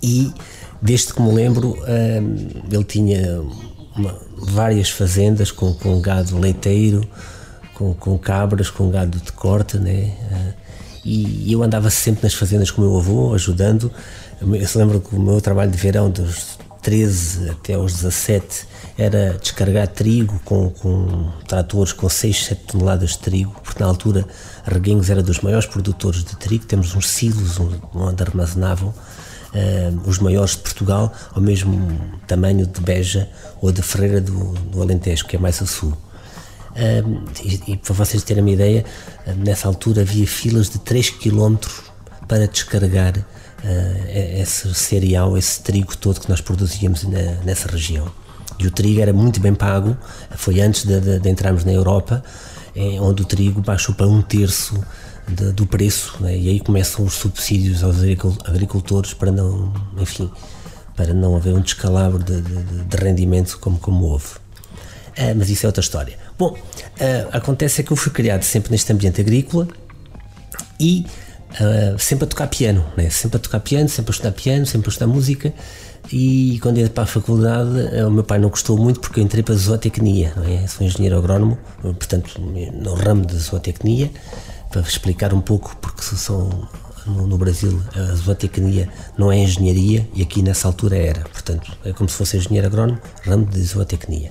e 0.03 0.33
desde 0.81 1.13
que 1.13 1.21
me 1.21 1.33
lembro 1.33 1.77
hum, 1.79 2.63
ele 2.71 2.85
tinha 2.85 3.41
uma, 3.97 4.19
várias 4.37 4.91
fazendas 4.91 5.51
com, 5.51 5.73
com 5.75 6.01
gado 6.01 6.39
leiteiro, 6.39 7.07
com, 7.75 7.95
com 7.95 8.19
cabras, 8.19 8.71
com 8.71 8.91
gado 8.91 9.19
de 9.19 9.33
corte, 9.33 9.79
né? 9.79 10.15
Uh, 10.31 10.61
e 11.03 11.51
eu 11.51 11.63
andava 11.63 11.89
sempre 11.89 12.25
nas 12.25 12.35
fazendas 12.35 12.71
com 12.71 12.83
o 12.83 12.85
meu 12.85 12.99
avô, 12.99 13.35
ajudando. 13.35 13.91
Eu 14.41 14.67
se 14.67 14.77
lembro 14.77 15.01
que 15.01 15.17
o 15.17 15.19
meu 15.19 15.41
trabalho 15.41 15.71
de 15.71 15.79
verão, 15.79 16.11
dos 16.11 16.59
13 16.83 17.51
até 17.51 17.75
aos 17.75 17.95
17, 17.95 18.67
era 18.99 19.39
descarregar 19.39 19.89
trigo 19.89 20.41
com, 20.45 20.71
com 20.71 21.31
tratores 21.47 21.93
com 21.93 22.09
6, 22.09 22.45
7 22.45 22.63
toneladas 22.67 23.11
de 23.11 23.19
trigo, 23.19 23.55
porque 23.63 23.83
na 23.83 23.89
altura 23.89 24.27
Reguengos 24.65 25.11
era 25.11 25.23
dos 25.23 25.41
maiores 25.41 25.67
produtores 25.67 26.25
de 26.25 26.37
trigo, 26.37 26.67
temos 26.67 26.95
uns 26.95 27.09
silos 27.09 27.59
onde 27.95 28.23
armazenavam 28.23 28.89
uh, 28.89 30.09
os 30.09 30.19
maiores 30.19 30.53
de 30.53 30.59
Portugal, 30.59 31.13
ao 31.33 31.41
mesmo 31.41 31.99
tamanho 32.27 32.67
de 32.67 32.81
Beja 32.81 33.29
ou 33.61 33.73
de 33.73 33.83
Ferreira 33.83 34.21
do, 34.21 34.53
do 34.53 34.83
Alentejo, 34.83 35.27
que 35.27 35.37
é 35.37 35.39
mais 35.39 35.61
a 35.63 35.67
sul. 35.67 35.93
Uh, 36.71 37.25
e, 37.43 37.73
e, 37.73 37.77
para 37.77 37.95
vocês 37.95 38.23
terem 38.23 38.43
uma 38.43 38.51
ideia, 38.51 38.85
uh, 39.27 39.33
nessa 39.35 39.69
altura 39.69 40.03
havia 40.03 40.27
filas 40.27 40.71
de 40.71 40.79
3 40.79 41.11
km 41.11 41.57
para 42.29 42.47
descarregar 42.47 43.15
esse 44.41 44.73
cereal, 44.75 45.37
esse 45.37 45.61
trigo 45.63 45.97
todo 45.97 46.21
que 46.21 46.29
nós 46.29 46.41
produzíamos 46.41 47.05
nessa 47.45 47.69
região. 47.69 48.11
E 48.59 48.67
o 48.67 48.71
trigo 48.71 49.01
era 49.01 49.13
muito 49.13 49.41
bem 49.41 49.55
pago, 49.55 49.97
foi 50.37 50.61
antes 50.61 50.85
de, 50.85 51.01
de, 51.01 51.19
de 51.19 51.29
entrarmos 51.31 51.65
na 51.65 51.73
Europa, 51.73 52.23
é, 52.77 53.01
onde 53.01 53.23
o 53.23 53.25
trigo 53.25 53.61
baixou 53.61 53.95
para 53.95 54.07
um 54.07 54.21
terço 54.21 54.79
de, 55.27 55.53
do 55.53 55.67
preço, 55.67 56.17
né? 56.21 56.37
e 56.37 56.49
aí 56.51 56.61
começam 56.61 57.05
os 57.05 57.15
subsídios 57.15 57.83
aos 57.83 57.97
agricultores 58.45 59.15
para 59.15 59.33
não, 59.33 59.73
enfim, 59.97 60.31
para 60.95 61.15
não 61.15 61.37
haver 61.37 61.55
um 61.55 61.61
descalabro 61.61 62.23
de, 62.23 62.41
de, 62.43 62.97
rendimento 62.97 63.59
como, 63.59 63.79
como 63.79 64.05
houve. 64.05 64.29
Mas 65.37 65.51
isso 65.51 65.67
é 65.67 65.69
outra 65.69 65.83
história. 65.83 66.17
Bom, 66.39 66.57
acontece 67.33 67.81
é 67.81 67.85
que 67.85 67.91
eu 67.91 67.97
fui 67.97 68.11
criado 68.11 68.43
sempre 68.43 68.71
neste 68.71 68.91
ambiente 68.91 69.21
agrícola 69.21 69.69
e 70.79 71.05
uh, 71.53 71.99
sempre 71.99 72.25
a 72.25 72.29
tocar 72.29 72.47
piano, 72.49 72.85
né? 72.97 73.11
sempre 73.11 73.37
a 73.37 73.41
tocar 73.41 73.61
piano, 73.61 73.89
sempre 73.89 74.11
a 74.11 74.13
estudar 74.13 74.33
piano, 74.33 74.67
sempre 74.67 74.89
a 74.89 74.91
estudar 74.91 75.07
música. 75.07 75.53
E 76.13 76.59
quando 76.63 76.79
ia 76.79 76.89
para 76.89 77.05
a 77.05 77.07
faculdade, 77.07 77.71
uh, 77.71 78.09
o 78.09 78.11
meu 78.11 78.25
pai 78.25 78.39
não 78.39 78.49
gostou 78.49 78.77
muito 78.79 79.01
porque 79.01 79.21
eu 79.21 79.25
entrei 79.25 79.43
para 79.43 79.55
a 79.55 79.59
zootecnia, 79.59 80.33
não 80.37 80.45
é? 80.45 80.67
Sou 80.67 80.87
engenheiro 80.87 81.19
agrónomo, 81.19 81.59
portanto, 81.83 82.41
no 82.41 82.95
ramo 82.95 83.25
da 83.27 83.35
zootecnia, 83.35 84.11
para 84.71 84.81
explicar 84.83 85.35
um 85.35 85.41
pouco, 85.41 85.77
porque 85.77 86.03
são 86.03 86.69
no, 87.07 87.27
no, 87.27 87.39
Brasil 87.39 87.83
a 87.95 88.15
zootecnia 88.15 88.89
não 89.17 89.33
é 89.33 89.39
engenharia 89.39 90.09
e 90.15 90.23
aqui 90.23 90.43
nessa 90.43 90.69
altura 90.69 90.97
era. 90.97 91.21
Portanto, 91.23 91.73
é 91.85 91.93
como 91.93 92.09
se 92.09 92.17
fosse 92.17 92.37
engenheiro 92.37 92.67
agrónomo, 92.67 92.99
ramo 93.25 93.47
de 93.47 93.63
zootecnia. 93.63 94.31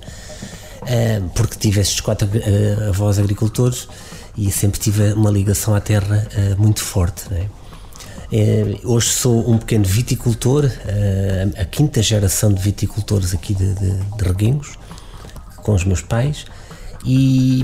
Uh, 0.81 1.29
porque 1.35 1.57
tive 1.57 1.81
esses 1.81 1.99
quatro 1.99 2.27
avós 2.87 3.19
agricultores 3.19 3.87
e 4.37 4.51
sempre 4.51 4.79
tive 4.79 5.13
uma 5.13 5.29
ligação 5.29 5.75
à 5.75 5.81
terra 5.81 6.27
uh, 6.33 6.61
muito 6.61 6.81
forte. 6.81 7.23
hoje 8.83 9.09
sou 9.09 9.49
um 9.49 9.57
pequeno 9.57 9.85
viticultor, 9.85 10.69
a 11.59 11.65
quinta 11.65 12.01
geração 12.01 12.53
de 12.53 12.61
viticultores 12.61 13.33
aqui 13.33 13.53
de, 13.53 13.73
de, 13.73 13.91
de 13.91 14.23
Reguengos, 14.23 14.77
com 15.63 15.73
os 15.73 15.83
meus 15.83 16.01
pais, 16.01 16.45
e 17.03 17.63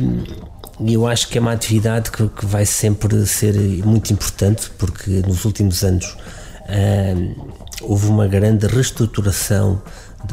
eu 0.80 1.08
acho 1.08 1.30
que 1.30 1.38
é 1.38 1.42
uma 1.42 1.54
atividade 1.54 2.12
que, 2.12 2.28
que, 2.28 2.46
vai 2.46 2.66
sempre 2.66 3.26
ser 3.26 3.54
muito 3.86 4.12
importante, 4.12 4.70
porque 4.78 5.22
nos 5.26 5.46
últimos 5.46 5.84
anos 5.84 6.06
uh, 6.06 7.54
houve 7.82 8.08
uma 8.08 8.28
grande 8.28 8.68
reestruturação 8.68 9.82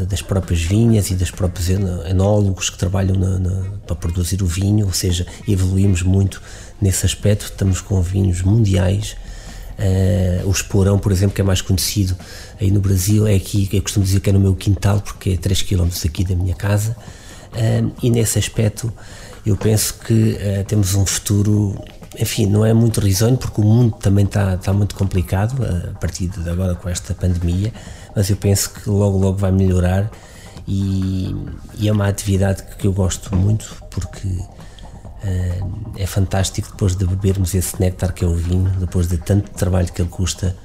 das 0.09 0.23
próprias 0.23 0.63
vinhas 0.63 1.11
e 1.11 1.15
dos 1.15 1.31
próprios 1.31 1.69
enólogos 1.69 2.71
que 2.71 2.79
trabalham 2.79 3.15
na, 3.17 3.39
na, 3.39 3.63
para 3.87 3.97
produzir 3.97 4.43
o 4.43 4.47
vinho, 4.47 4.87
ou 4.87 4.93
seja, 4.93 5.27
evoluímos 5.47 6.03
muito 6.03 6.41
nesse 6.81 7.07
aspecto. 7.07 7.47
Estamos 7.47 7.81
com 7.81 8.01
vinhos 8.01 8.43
mundiais. 8.43 9.17
Uh, 9.79 10.47
o 10.47 10.51
Esporão, 10.51 10.99
por 10.99 11.11
exemplo, 11.11 11.35
que 11.35 11.41
é 11.41 11.45
mais 11.45 11.61
conhecido 11.61 12.17
aí 12.61 12.71
no 12.71 12.81
Brasil, 12.81 13.27
é 13.27 13.35
aqui, 13.35 13.69
eu 13.73 13.83
costumo 13.83 14.05
dizer 14.05 14.21
que 14.21 14.31
é 14.31 14.33
no 14.33 14.41
meu 14.41 14.55
quintal, 14.55 15.01
porque 15.01 15.31
é 15.31 15.37
3 15.37 15.63
km 15.63 15.89
aqui 16.05 16.25
da 16.25 16.35
minha 16.35 16.55
casa. 16.55 16.97
Uh, 17.53 17.93
e 18.03 18.11
nesse 18.11 18.39
aspecto 18.39 18.93
eu 19.45 19.57
penso 19.57 19.95
que 19.95 20.13
uh, 20.13 20.65
temos 20.67 20.95
um 20.95 21.05
futuro, 21.05 21.83
enfim, 22.19 22.47
não 22.47 22.65
é 22.65 22.73
muito 22.73 23.01
risonho, 23.01 23.37
porque 23.37 23.61
o 23.61 23.65
mundo 23.65 23.97
também 24.01 24.25
está, 24.25 24.55
está 24.55 24.73
muito 24.73 24.95
complicado 24.95 25.63
a 25.65 25.99
partir 25.99 26.29
de 26.29 26.49
agora 26.49 26.75
com 26.75 26.89
esta 26.89 27.13
pandemia, 27.15 27.73
mas 28.15 28.31
eu 28.31 28.37
penso 28.37 28.73
que 28.73 28.89
logo, 28.89 29.19
logo 29.19 29.39
vai 29.39 29.53
melhorar 29.53 30.11
e, 30.67 31.35
e 31.79 31.89
é 31.89 31.93
uma 31.93 32.09
atividade 32.09 32.63
que 32.79 32.87
eu 32.87 32.93
gosto 32.93 33.35
muito 33.35 33.83
porque 33.91 34.29
uh, 34.29 35.93
é 35.97 36.07
fantástico 36.07 36.71
depois 36.71 36.95
de 36.95 37.07
bebermos 37.07 37.55
esse 37.55 37.81
néctar 37.81 38.13
que 38.13 38.25
é 38.25 38.29
o 38.29 38.35
vinho, 38.35 38.71
depois 38.79 39.09
de 39.09 39.19
tanto 39.19 39.51
trabalho 39.53 39.93
que 39.93 40.03
ele 40.03 40.09
custa. 40.09 40.57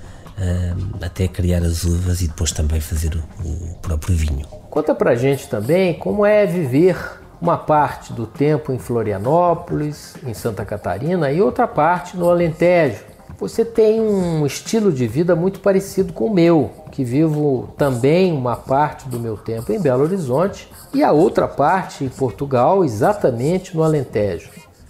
até 1.02 1.28
criar 1.28 1.64
as 1.64 1.84
uvas 1.84 2.22
e 2.22 2.28
depois 2.28 2.52
também 2.52 2.80
fazer 2.80 3.16
o, 3.16 3.48
o 3.48 3.76
próprio 3.82 4.16
vinho. 4.16 4.46
Conta 4.70 4.94
pra 4.94 5.16
gente 5.16 5.48
também 5.48 5.96
como 5.96 6.24
é 6.24 6.46
viver 6.46 6.96
uma 7.42 7.58
parte 7.58 8.14
do 8.14 8.26
tempo 8.26 8.72
em 8.72 8.80
Florianópolis, 8.80 10.16
em 10.26 10.34
Santa 10.34 10.66
Catarina, 10.66 11.32
e 11.32 11.42
outra 11.42 11.68
parte 11.68 12.18
no 12.18 12.30
Alentejo. 12.30 13.04
Você 13.39 13.63
tem 13.63 14.02
um 14.02 14.47
estilo 14.47 14.91
de 14.91 15.08
vida 15.08 15.36
muito 15.36 15.60
parecido 15.60 16.12
com 16.12 16.26
o 16.26 16.34
meu, 16.34 16.71
que 16.91 17.04
vivo 17.04 17.69
também 17.78 18.34
uma 18.34 18.56
parte 18.56 19.08
do 19.08 19.19
meu 19.19 19.38
tempo 19.38 19.71
em 19.71 19.80
Belo 19.80 20.04
Horizonte 20.04 20.67
e 20.91 21.04
a 21.04 21.12
outra 21.12 21.47
parte 21.47 22.04
em 22.04 22.10
Portugal, 22.10 22.84
exatamente 22.84 23.76
no 23.76 23.84
Alentejo. 23.84 24.50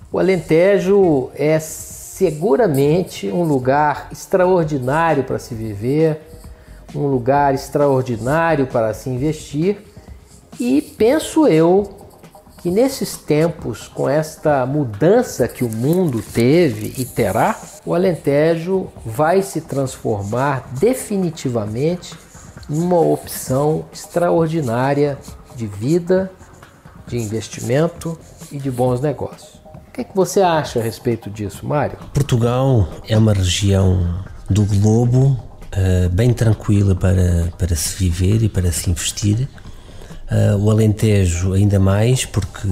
O 0.09 0.17
Alentejo 0.17 1.29
é 1.35 1.59
seguramente 1.59 3.27
um 3.27 3.43
lugar 3.43 4.07
extraordinário 4.13 5.25
para 5.25 5.39
se 5.39 5.53
viver, 5.53 6.21
um 6.95 7.05
lugar 7.05 7.53
extraordinário 7.53 8.65
para 8.65 8.93
se 8.93 9.09
investir 9.09 9.77
e 10.57 10.81
penso 10.81 11.45
eu 11.47 11.96
que 12.61 12.71
nesses 12.71 13.17
tempos, 13.17 13.87
com 13.87 14.09
esta 14.09 14.65
mudança 14.65 15.47
que 15.47 15.63
o 15.63 15.69
mundo 15.69 16.21
teve 16.21 16.93
e 16.97 17.05
terá, 17.05 17.59
o 17.85 17.93
Alentejo 17.93 18.87
vai 19.05 19.41
se 19.41 19.61
transformar 19.61 20.67
definitivamente 20.79 22.15
numa 22.67 22.99
opção 22.99 23.85
extraordinária 23.93 25.17
de 25.55 25.67
vida, 25.67 26.31
de 27.07 27.17
investimento 27.17 28.17
e 28.51 28.57
de 28.57 28.69
bons 28.69 28.99
negócios. 29.01 29.61
O 29.87 29.91
que, 29.93 30.01
é 30.01 30.03
que 30.03 30.15
você 30.15 30.41
acha 30.41 30.79
a 30.79 30.83
respeito 30.83 31.29
disso, 31.29 31.65
Mário? 31.65 31.97
Portugal 32.13 32.87
é 33.07 33.17
uma 33.17 33.33
região 33.33 34.23
do 34.49 34.63
globo 34.65 35.39
uh, 35.73 36.09
bem 36.11 36.33
tranquila 36.33 36.95
para, 36.95 37.51
para 37.57 37.75
se 37.75 37.95
viver 37.97 38.43
e 38.43 38.49
para 38.49 38.71
se 38.71 38.89
investir 38.89 39.47
Uh, 40.29 40.57
o 40.57 40.69
Alentejo 40.69 41.53
ainda 41.53 41.79
mais, 41.79 42.25
porque, 42.25 42.67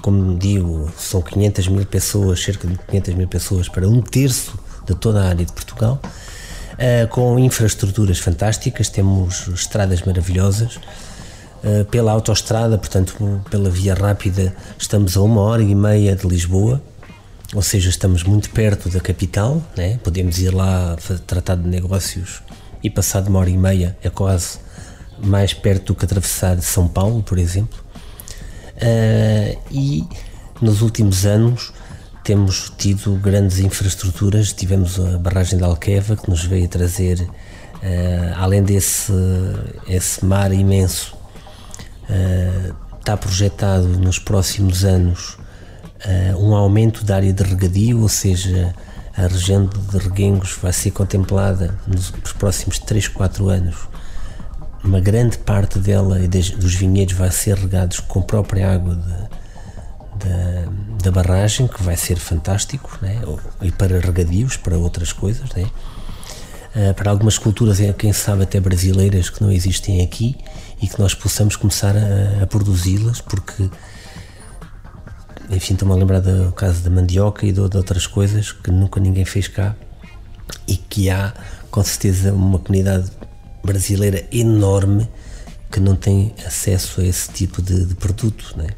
como 0.00 0.38
digo, 0.38 0.88
são 0.96 1.20
500 1.20 1.68
mil 1.68 1.84
pessoas, 1.84 2.40
cerca 2.40 2.68
de 2.68 2.78
500 2.78 3.14
mil 3.14 3.26
pessoas 3.26 3.68
para 3.68 3.88
um 3.88 4.00
terço 4.00 4.56
de 4.86 4.94
toda 4.94 5.22
a 5.22 5.28
área 5.28 5.44
de 5.44 5.52
Portugal, 5.52 6.00
uh, 6.02 7.08
com 7.08 7.38
infraestruturas 7.40 8.20
fantásticas, 8.20 8.88
temos 8.88 9.48
estradas 9.48 10.02
maravilhosas. 10.02 10.76
Uh, 10.76 11.84
pela 11.86 12.12
autoestrada, 12.12 12.76
portanto, 12.76 13.42
pela 13.50 13.70
via 13.70 13.94
rápida, 13.94 14.54
estamos 14.78 15.16
a 15.16 15.22
uma 15.22 15.40
hora 15.40 15.62
e 15.62 15.74
meia 15.74 16.14
de 16.14 16.26
Lisboa, 16.26 16.80
ou 17.54 17.62
seja, 17.62 17.88
estamos 17.88 18.22
muito 18.22 18.50
perto 18.50 18.88
da 18.90 19.00
capital, 19.00 19.62
né? 19.76 19.98
podemos 20.04 20.38
ir 20.38 20.52
lá 20.52 20.96
tratar 21.26 21.54
de 21.56 21.66
negócios 21.66 22.42
e 22.82 22.90
passar 22.90 23.22
de 23.22 23.30
uma 23.30 23.38
hora 23.38 23.48
e 23.48 23.56
meia 23.56 23.96
é 24.02 24.10
quase 24.10 24.58
mais 25.22 25.52
perto 25.54 25.92
do 25.92 25.94
que 25.94 26.04
atravessar 26.04 26.60
São 26.60 26.88
Paulo, 26.88 27.22
por 27.22 27.38
exemplo. 27.38 27.78
Uh, 28.76 29.58
e 29.70 30.04
nos 30.60 30.82
últimos 30.82 31.24
anos 31.24 31.72
temos 32.22 32.72
tido 32.76 33.14
grandes 33.16 33.58
infraestruturas. 33.58 34.52
Tivemos 34.52 34.98
a 34.98 35.18
barragem 35.18 35.58
de 35.58 35.64
Alqueva 35.64 36.16
que 36.16 36.28
nos 36.28 36.44
veio 36.44 36.68
trazer, 36.68 37.20
uh, 37.20 37.30
além 38.36 38.62
desse 38.62 39.12
esse 39.86 40.24
mar 40.24 40.52
imenso, 40.52 41.16
uh, 42.08 42.74
está 42.98 43.16
projetado 43.16 43.86
nos 43.86 44.18
próximos 44.18 44.84
anos 44.84 45.38
um 46.38 46.54
aumento 46.54 47.02
da 47.02 47.16
área 47.16 47.32
de 47.32 47.42
regadio, 47.42 48.02
ou 48.02 48.10
seja, 48.10 48.74
a 49.16 49.26
região 49.26 49.64
de 49.64 49.96
Reguengos 49.96 50.54
vai 50.60 50.70
ser 50.70 50.90
contemplada 50.90 51.78
nos 51.86 52.10
próximos 52.38 52.78
3, 52.78 53.08
4 53.08 53.48
anos 53.48 53.88
uma 54.84 55.00
grande 55.00 55.38
parte 55.38 55.78
dela 55.78 56.20
e 56.20 56.28
dos 56.28 56.74
vinhedos 56.74 57.14
vai 57.14 57.30
ser 57.30 57.56
regados 57.56 58.00
com 58.00 58.20
a 58.20 58.22
própria 58.22 58.70
água 58.70 58.94
de, 58.94 60.24
de, 60.24 61.02
da 61.02 61.10
barragem, 61.10 61.66
que 61.66 61.82
vai 61.82 61.96
ser 61.96 62.16
fantástico, 62.18 62.98
né? 63.00 63.20
e 63.62 63.72
para 63.72 63.98
regadios, 63.98 64.56
para 64.58 64.76
outras 64.76 65.12
coisas, 65.12 65.50
né? 65.54 65.66
Uh, 66.76 66.92
para 66.92 67.10
algumas 67.10 67.38
culturas, 67.38 67.80
é, 67.80 67.92
quem 67.92 68.12
sabe 68.12 68.42
até 68.42 68.58
brasileiras, 68.58 69.30
que 69.30 69.40
não 69.40 69.50
existem 69.50 70.02
aqui 70.02 70.36
e 70.82 70.88
que 70.88 71.00
nós 71.00 71.14
possamos 71.14 71.54
começar 71.54 71.94
a, 71.96 72.42
a 72.42 72.46
produzi-las, 72.48 73.20
porque, 73.20 73.70
enfim, 75.50 75.74
estou-me 75.74 75.94
a 75.94 75.96
lembrar 75.96 76.18
do 76.18 76.50
caso 76.50 76.82
da 76.82 76.90
mandioca 76.90 77.46
e 77.46 77.52
de, 77.52 77.68
de 77.68 77.76
outras 77.76 78.08
coisas 78.08 78.50
que 78.50 78.72
nunca 78.72 78.98
ninguém 78.98 79.24
fez 79.24 79.46
cá 79.46 79.76
e 80.66 80.76
que 80.76 81.08
há, 81.08 81.32
com 81.70 81.82
certeza, 81.84 82.32
uma 82.32 82.58
comunidade 82.58 83.08
brasileira 83.64 84.24
enorme 84.30 85.08
que 85.74 85.80
não 85.80 85.96
tem 85.96 86.32
acesso 86.46 87.00
a 87.00 87.04
esse 87.04 87.30
tipo 87.32 87.60
de, 87.60 87.84
de 87.84 87.94
produto. 87.96 88.54
Né? 88.56 88.68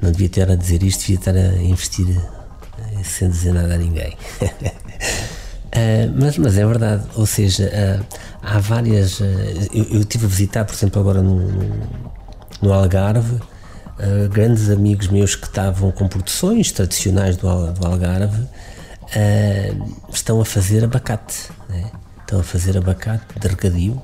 Não 0.00 0.12
devia 0.12 0.28
estar 0.28 0.50
a 0.50 0.54
dizer 0.54 0.82
isto, 0.84 1.00
devia 1.00 1.16
estar 1.16 1.34
a 1.34 1.56
investir 1.62 2.06
eh, 2.08 3.02
sem 3.02 3.28
dizer 3.28 3.52
nada 3.52 3.74
a 3.74 3.78
ninguém. 3.78 4.16
Uh, 5.72 6.12
mas, 6.20 6.38
mas 6.38 6.56
é 6.56 6.64
verdade, 6.64 7.04
ou 7.16 7.26
seja, 7.26 7.64
uh, 7.64 8.04
há 8.40 8.60
várias. 8.60 9.18
Uh, 9.18 9.24
eu, 9.72 9.84
eu 9.94 10.00
estive 10.02 10.26
a 10.26 10.28
visitar, 10.28 10.64
por 10.64 10.74
exemplo, 10.74 11.00
agora 11.00 11.22
no, 11.22 11.40
no 12.62 12.72
Algarve, 12.72 13.40
grandes 14.30 14.70
amigos 14.70 15.06
meus 15.08 15.36
que 15.36 15.46
estavam 15.46 15.92
com 15.92 16.08
produções 16.08 16.72
tradicionais 16.72 17.36
do, 17.36 17.72
do 17.72 17.86
Algarve 17.86 18.44
estão 20.12 20.40
a 20.40 20.44
fazer 20.44 20.82
abacate. 20.82 21.48
Né? 21.68 21.90
A 22.40 22.42
fazer 22.42 22.76
abacate 22.76 23.38
de 23.38 23.48
regadio. 23.48 24.02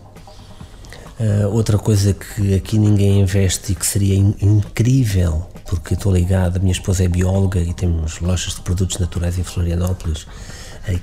Uh, 1.18 1.48
outra 1.52 1.78
coisa 1.78 2.14
que 2.14 2.54
aqui 2.54 2.78
ninguém 2.78 3.20
investe 3.20 3.72
e 3.72 3.74
que 3.74 3.86
seria 3.86 4.14
in 4.14 4.34
incrível, 4.40 5.46
porque 5.66 5.94
estou 5.94 6.12
ligado, 6.12 6.56
a 6.56 6.60
minha 6.60 6.72
esposa 6.72 7.04
é 7.04 7.08
bióloga 7.08 7.60
e 7.60 7.74
temos 7.74 8.20
lojas 8.20 8.54
de 8.54 8.62
produtos 8.62 8.98
naturais 8.98 9.38
em 9.38 9.44
Florianópolis, 9.44 10.26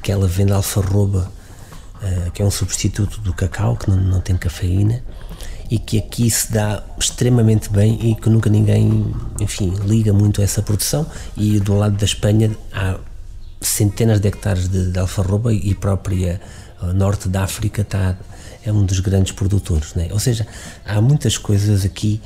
que 0.02 0.12
ela 0.12 0.28
vende 0.28 0.52
alfarroba, 0.52 1.32
uh, 2.02 2.32
que 2.32 2.42
é 2.42 2.46
um 2.46 2.52
substituto 2.52 3.22
do 3.22 3.34
cacau, 3.34 3.76
que 3.76 3.90
não, 3.90 3.98
não 3.98 4.22
tem 4.22 4.36
cafeína, 4.36 5.04
e 5.70 5.78
que 5.78 6.00
aqui 6.00 6.30
se 6.30 6.52
dá 6.52 6.84
extremamente 6.98 7.70
bem 7.70 8.12
e 8.12 8.16
que 8.16 8.30
nunca 8.30 8.50
ninguém, 8.50 9.14
enfim, 9.40 9.74
liga 9.86 10.14
muito 10.14 10.42
a 10.42 10.44
essa 10.44 10.62
produção. 10.62 11.06
E 11.36 11.60
do 11.60 11.76
lado 11.76 11.98
da 11.98 12.06
Espanha 12.06 12.56
há 12.74 12.98
centenas 13.60 14.20
de 14.20 14.28
hectares 14.28 14.68
de, 14.68 14.92
de 14.92 15.00
alfarroba 15.00 15.54
e 15.54 15.74
própria 15.76 16.40
norte 16.94 17.28
da 17.28 17.44
África 17.44 17.82
está 17.82 18.16
é 18.68 18.72
um 18.72 18.86
dos 18.86 19.00
grandes 19.00 19.32
produtores, 19.32 19.94
né? 19.96 20.10
ou 20.12 20.20
seja, 20.20 20.46
há 20.86 21.00
muitas 21.00 21.38
coisas 21.38 21.86
aqui 21.86 22.22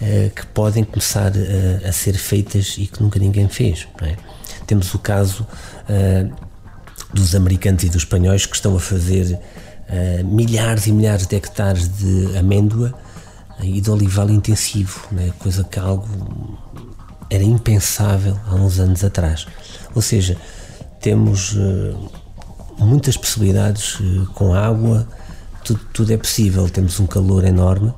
uh, 0.00 0.30
que 0.30 0.44
podem 0.46 0.82
começar 0.82 1.30
uh, 1.30 1.88
a 1.88 1.92
ser 1.92 2.14
feitas 2.14 2.74
e 2.78 2.86
que 2.86 3.00
nunca 3.00 3.18
ninguém 3.18 3.48
fez. 3.48 3.86
É? 4.02 4.16
Temos 4.66 4.92
o 4.92 4.98
caso 4.98 5.46
uh, 5.88 6.34
dos 7.12 7.34
americanos 7.34 7.84
e 7.84 7.86
dos 7.86 8.02
espanhóis 8.02 8.44
que 8.44 8.56
estão 8.56 8.76
a 8.76 8.80
fazer 8.80 9.38
milhares 10.24 10.86
e 10.86 10.92
milhares 10.92 11.26
de 11.26 11.36
hectares 11.36 11.86
de 11.86 12.36
amêndoa 12.36 12.92
e 13.62 13.80
de 13.80 13.90
olival 13.90 14.28
intensivo, 14.30 15.06
né? 15.12 15.30
coisa 15.38 15.62
que 15.62 15.78
algo 15.78 16.58
era 17.30 17.44
impensável 17.44 18.36
há 18.46 18.54
uns 18.54 18.80
anos 18.80 19.04
atrás. 19.04 19.46
Ou 19.94 20.02
seja, 20.02 20.36
temos 21.00 21.56
muitas 22.78 23.16
possibilidades 23.16 23.98
com 24.34 24.54
água, 24.54 25.06
tudo, 25.64 25.80
tudo 25.92 26.12
é 26.12 26.16
possível, 26.16 26.68
temos 26.68 27.00
um 27.00 27.06
calor 27.06 27.44
enorme. 27.44 27.92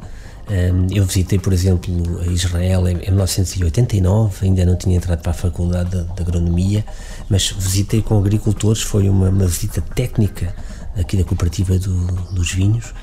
Eu 0.95 1.05
visitei, 1.05 1.41
por 1.41 1.53
exemplo, 1.53 1.93
Israel 2.31 2.87
em 2.89 2.95
1989, 2.95 4.47
ainda 4.47 4.65
não 4.65 4.77
tinha 4.77 4.97
entrado 4.97 5.21
para 5.21 5.33
a 5.33 5.35
Faculdade 5.35 5.91
de 5.91 6.23
Agronomia, 6.23 6.85
mas 7.29 7.51
visitei 7.51 8.01
com 8.01 8.17
agricultores, 8.17 8.81
foi 8.81 9.09
uma, 9.09 9.29
uma 9.29 9.47
visita 9.47 9.81
técnica 9.81 10.55
aqui 10.97 11.17
da 11.17 11.25
cooperativa 11.25 11.77
do, 11.79 12.07
dos 12.33 12.53
vinhos 12.53 12.95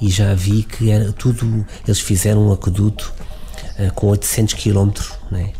e 0.00 0.08
já 0.08 0.34
vi 0.34 0.62
que 0.62 0.90
era 0.90 1.12
tudo, 1.12 1.64
eles 1.86 2.00
fizeram 2.00 2.48
um 2.48 2.52
aqueduto 2.52 3.12
uh, 3.78 3.92
com 3.94 4.08
800 4.08 4.54
km, 4.54 4.90
né? 5.30 5.52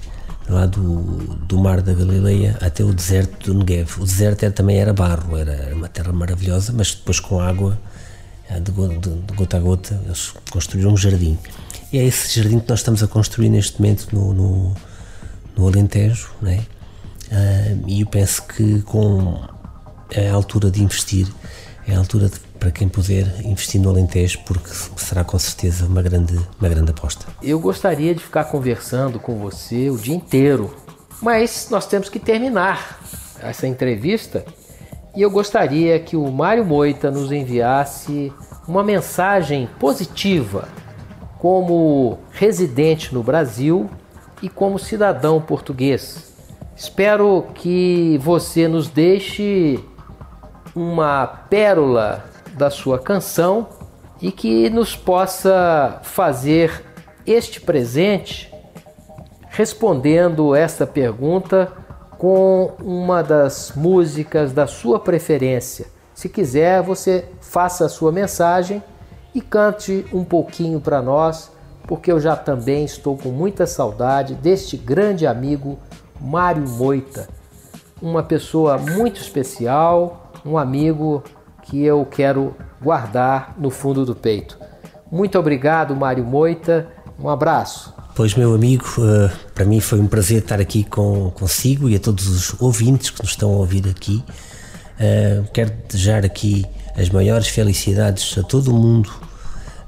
Lá 0.50 0.66
do, 0.66 1.00
do 1.46 1.58
Mar 1.58 1.80
da 1.80 1.94
Galileia 1.94 2.58
até 2.60 2.84
o 2.84 2.92
deserto 2.92 3.52
do 3.52 3.58
Negev. 3.58 4.00
O 4.00 4.04
deserto 4.04 4.42
era, 4.42 4.52
também 4.52 4.78
era 4.78 4.92
barro, 4.92 5.36
era 5.36 5.74
uma 5.74 5.88
terra 5.88 6.12
maravilhosa, 6.12 6.72
mas 6.72 6.94
depois 6.94 7.20
com 7.20 7.40
água 7.40 7.78
eh, 8.48 8.60
de, 8.60 8.72
de, 8.72 9.10
de 9.10 9.34
gota 9.34 9.56
a 9.56 9.60
gota, 9.60 10.00
eles 10.04 10.32
construíram 10.50 10.92
um 10.92 10.96
jardim. 10.96 11.38
E 11.92 11.98
é 11.98 12.04
esse 12.04 12.40
jardim 12.40 12.60
que 12.60 12.68
nós 12.68 12.80
estamos 12.80 13.02
a 13.02 13.08
construir 13.08 13.48
neste 13.48 13.80
momento 13.80 14.08
no, 14.12 14.32
no, 14.32 14.76
no 15.56 15.68
Alentejo, 15.68 16.30
né? 16.42 16.64
Uh, 17.30 17.84
e 17.86 18.00
eu 18.00 18.06
penso 18.08 18.42
que 18.42 18.82
com 18.82 19.40
é 20.10 20.28
a 20.28 20.34
altura 20.34 20.70
de 20.70 20.82
investir, 20.82 21.28
é 21.86 21.94
a 21.94 21.98
altura 21.98 22.28
de, 22.28 22.34
para 22.60 22.70
quem 22.70 22.88
puder 22.88 23.26
investir 23.42 23.80
no 23.80 23.88
Alentejo, 23.88 24.38
porque 24.44 24.68
será 24.96 25.24
com 25.24 25.38
certeza 25.38 25.86
uma 25.86 26.02
grande, 26.02 26.38
uma 26.60 26.68
grande 26.68 26.90
aposta. 26.90 27.26
Eu 27.42 27.58
gostaria 27.58 28.14
de 28.14 28.22
ficar 28.22 28.44
conversando 28.44 29.18
com 29.18 29.38
você 29.38 29.88
o 29.88 29.96
dia 29.96 30.14
inteiro, 30.14 30.76
mas 31.22 31.68
nós 31.70 31.86
temos 31.86 32.10
que 32.10 32.18
terminar 32.18 33.00
essa 33.42 33.66
entrevista 33.66 34.44
e 35.16 35.22
eu 35.22 35.30
gostaria 35.30 35.98
que 35.98 36.16
o 36.16 36.30
Mário 36.30 36.64
Moita 36.64 37.10
nos 37.10 37.32
enviasse 37.32 38.32
uma 38.68 38.84
mensagem 38.84 39.68
positiva 39.78 40.68
como 41.38 42.18
residente 42.30 43.12
no 43.14 43.22
Brasil 43.22 43.90
e 44.42 44.48
como 44.48 44.78
cidadão 44.78 45.40
português. 45.40 46.32
Espero 46.76 47.46
que 47.54 48.18
você 48.22 48.68
nos 48.68 48.88
deixe 48.88 49.80
uma 50.74 51.26
pérola 51.26 52.29
da 52.54 52.70
sua 52.70 52.98
canção 52.98 53.68
e 54.20 54.30
que 54.30 54.68
nos 54.70 54.94
possa 54.96 56.00
fazer 56.02 56.84
este 57.26 57.60
presente 57.60 58.52
respondendo 59.48 60.54
esta 60.54 60.86
pergunta 60.86 61.72
com 62.18 62.72
uma 62.82 63.22
das 63.22 63.72
músicas 63.74 64.52
da 64.52 64.66
sua 64.66 65.00
preferência. 65.00 65.86
Se 66.14 66.28
quiser, 66.28 66.82
você 66.82 67.24
faça 67.40 67.86
a 67.86 67.88
sua 67.88 68.12
mensagem 68.12 68.82
e 69.34 69.40
cante 69.40 70.04
um 70.12 70.24
pouquinho 70.24 70.80
para 70.80 71.00
nós, 71.00 71.50
porque 71.86 72.12
eu 72.12 72.20
já 72.20 72.36
também 72.36 72.84
estou 72.84 73.16
com 73.16 73.30
muita 73.30 73.66
saudade 73.66 74.34
deste 74.34 74.76
grande 74.76 75.26
amigo 75.26 75.78
Mário 76.20 76.68
Moita, 76.68 77.28
uma 78.02 78.22
pessoa 78.22 78.76
muito 78.76 79.20
especial, 79.20 80.30
um 80.44 80.58
amigo 80.58 81.22
que 81.70 81.84
eu 81.84 82.04
quero 82.04 82.56
guardar 82.82 83.54
no 83.56 83.70
fundo 83.70 84.04
do 84.04 84.14
peito. 84.14 84.58
Muito 85.10 85.38
obrigado, 85.38 85.94
Mário 85.94 86.24
Moita. 86.24 86.88
Um 87.16 87.28
abraço. 87.28 87.94
Pois, 88.14 88.34
meu 88.34 88.52
amigo, 88.52 88.84
uh, 88.98 89.30
para 89.54 89.64
mim 89.64 89.78
foi 89.78 90.00
um 90.00 90.08
prazer 90.08 90.38
estar 90.38 90.60
aqui 90.60 90.82
com, 90.82 91.30
consigo 91.30 91.88
e 91.88 91.94
a 91.94 92.00
todos 92.00 92.26
os 92.26 92.60
ouvintes 92.60 93.10
que 93.10 93.22
nos 93.22 93.30
estão 93.30 93.50
a 93.50 93.56
ouvir 93.56 93.88
aqui. 93.88 94.24
Uh, 94.96 95.48
quero 95.52 95.70
desejar 95.88 96.24
aqui 96.24 96.66
as 96.96 97.08
maiores 97.08 97.46
felicidades 97.46 98.36
a 98.36 98.42
todo 98.42 98.72
o 98.72 98.74
mundo 98.74 99.10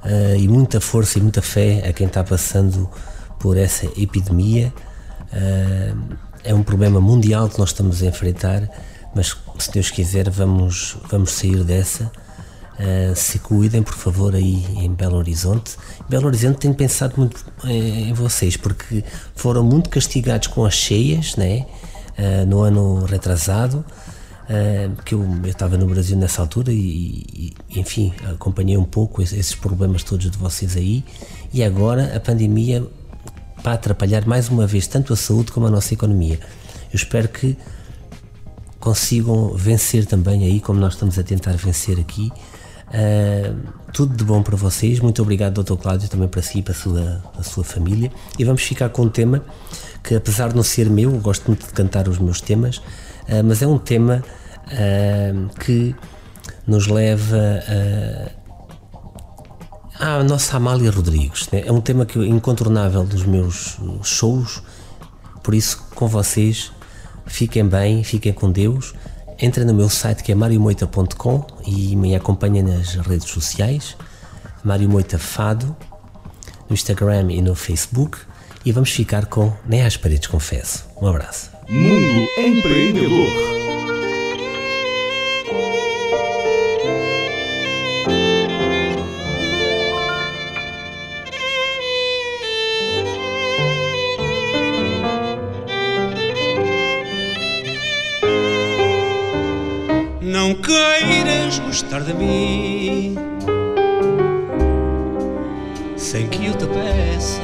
uh, 0.05 0.35
e 0.37 0.47
muita 0.47 0.79
força 0.79 1.19
e 1.19 1.21
muita 1.21 1.41
fé 1.41 1.85
a 1.87 1.91
quem 1.91 2.07
está 2.07 2.23
passando 2.23 2.89
por 3.39 3.57
essa 3.57 3.85
epidemia. 3.97 4.73
é 6.45 6.53
um 6.53 6.63
problema 6.63 7.01
mundial 7.01 7.49
que 7.49 7.59
nós 7.59 7.69
estamos 7.69 8.01
a 8.01 8.05
enfrentar, 8.05 8.69
mas 9.13 9.35
se 9.59 9.71
Deus 9.71 9.91
quiser, 9.91 10.29
vamos, 10.29 10.97
vamos 11.09 11.31
sair 11.31 11.63
dessa. 11.63 12.11
Uh, 12.73 13.15
se 13.15 13.37
cuidem, 13.37 13.83
por 13.83 13.93
favor, 13.93 14.33
aí 14.33 14.65
em 14.77 14.91
Belo 14.91 15.17
Horizonte. 15.17 15.77
Belo 16.09 16.25
Horizonte 16.25 16.57
tenho 16.57 16.73
pensado 16.73 17.13
muito 17.17 17.45
em, 17.65 18.09
em 18.09 18.13
vocês, 18.13 18.57
porque 18.57 19.03
foram 19.35 19.63
muito 19.63 19.89
castigados 19.89 20.47
com 20.47 20.65
as 20.65 20.73
cheias, 20.73 21.35
né? 21.35 21.65
Uh, 22.17 22.45
no 22.47 22.61
ano 22.61 23.05
retrasado, 23.05 23.85
uh, 24.43 25.03
que 25.03 25.13
eu, 25.13 25.23
eu, 25.43 25.49
estava 25.49 25.77
no 25.77 25.85
Brasil 25.85 26.17
nessa 26.17 26.41
altura 26.41 26.71
e, 26.71 27.53
e, 27.69 27.79
enfim, 27.79 28.13
acompanhei 28.31 28.77
um 28.77 28.85
pouco 28.85 29.21
esses 29.21 29.53
problemas 29.53 30.03
todos 30.03 30.29
de 30.29 30.37
vocês 30.37 30.75
aí. 30.75 31.05
E 31.53 31.63
agora 31.63 32.15
a 32.15 32.19
pandemia 32.19 32.85
para 33.61 33.73
atrapalhar 33.73 34.27
mais 34.27 34.49
uma 34.49 34.67
vez 34.67 34.87
tanto 34.87 35.13
a 35.13 35.15
saúde 35.15 35.51
como 35.51 35.67
a 35.67 35.71
nossa 35.71 35.93
economia. 35.93 36.39
Eu 36.91 36.95
espero 36.95 37.29
que 37.29 37.57
consigam 38.83 39.53
vencer 39.55 40.05
também 40.05 40.43
aí, 40.43 40.59
como 40.59 40.77
nós 40.77 40.95
estamos 40.95 41.17
a 41.17 41.23
tentar 41.23 41.53
vencer 41.53 41.97
aqui, 41.99 42.29
Uh, 42.93 43.73
tudo 43.91 44.15
de 44.15 44.23
bom 44.23 44.43
para 44.43 44.55
vocês. 44.55 44.99
Muito 44.99 45.19
obrigado, 45.19 45.63
Dr. 45.63 45.73
Cláudio, 45.77 46.07
também 46.07 46.27
para 46.27 46.43
si 46.43 46.59
e 46.59 46.61
para 46.61 46.73
a 46.73 46.75
sua, 46.75 47.23
a 47.39 47.41
sua 47.41 47.63
família. 47.63 48.11
E 48.37 48.43
vamos 48.43 48.61
ficar 48.61 48.87
com 48.89 49.01
um 49.01 49.09
tema 49.09 49.43
que, 50.03 50.13
apesar 50.13 50.49
de 50.49 50.55
não 50.55 50.61
ser 50.61 50.91
meu, 50.91 51.09
gosto 51.13 51.47
muito 51.47 51.65
de 51.65 51.73
cantar 51.73 52.07
os 52.07 52.19
meus 52.19 52.39
temas, 52.39 52.77
uh, 52.77 53.43
mas 53.43 53.63
é 53.63 53.67
um 53.67 53.79
tema 53.79 54.23
uh, 54.67 55.59
que 55.59 55.95
nos 56.67 56.85
leva 56.85 57.63
à 59.99 60.23
nossa 60.23 60.57
Amália 60.57 60.91
Rodrigues. 60.91 61.49
Né? 61.51 61.63
É 61.65 61.71
um 61.71 61.81
tema 61.81 62.05
que 62.05 62.19
incontornável 62.19 63.03
dos 63.03 63.25
meus 63.25 63.79
shows, 64.03 64.61
por 65.41 65.55
isso, 65.55 65.83
com 65.95 66.07
vocês, 66.07 66.71
fiquem 67.25 67.65
bem, 67.65 68.03
fiquem 68.03 68.33
com 68.33 68.51
Deus 68.51 68.93
entra 69.39 69.65
no 69.65 69.73
meu 69.73 69.89
site 69.89 70.23
que 70.23 70.31
é 70.31 70.35
mariomoita.com 70.35 71.45
e 71.65 71.95
me 71.95 72.15
acompanha 72.15 72.63
nas 72.63 72.95
redes 72.95 73.27
sociais, 73.27 73.95
Mário 74.63 74.89
Moita 74.89 75.19
Fado, 75.19 75.75
no 76.69 76.73
Instagram 76.73 77.31
e 77.31 77.41
no 77.41 77.55
Facebook. 77.55 78.17
E 78.65 78.71
vamos 78.71 78.91
ficar 78.91 79.25
com 79.25 79.51
Nem 79.65 79.83
às 79.83 79.97
paredes 79.97 80.27
confesso. 80.27 80.85
Um 81.01 81.07
abraço. 81.07 81.51
Mundo 81.67 82.27
Empreendedor. 82.37 83.62
De 102.03 102.13
mim 102.13 103.15
sem 105.95 106.27
que 106.27 106.45
eu 106.45 106.53
te 106.53 106.65
peça, 106.67 107.41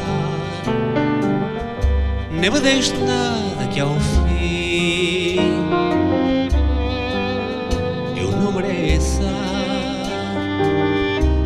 nem 2.29 2.51
me 2.51 2.59
deixe 2.59 2.93
nada 2.97 3.67
que 3.71 3.79
ao 3.79 3.95
fim 3.99 5.39
eu 8.15 8.31
não 8.31 8.51
mereça. 8.51 9.23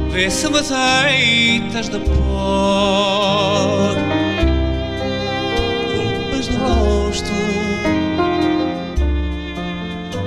Vê 0.10 0.30
se 0.30 0.50
me 0.50 0.60
azeitas 0.60 1.90
de 1.90 2.00
pó, 2.00 3.94
roupas 5.96 6.46
de 6.48 6.58
rosto. 6.58 7.32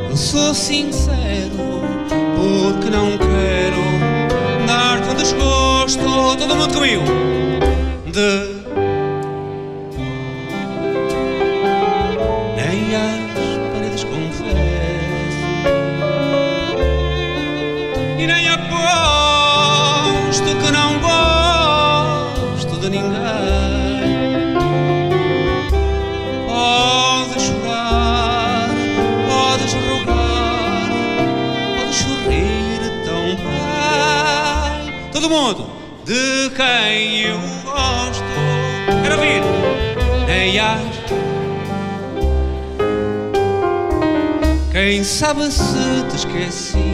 Eu 0.09 0.17
sou 0.17 0.55
sincero 0.55 1.76
Todo 6.47 6.59
mundo 6.59 6.75
comigo. 6.75 7.03
De 8.07 8.56
te 46.57 46.86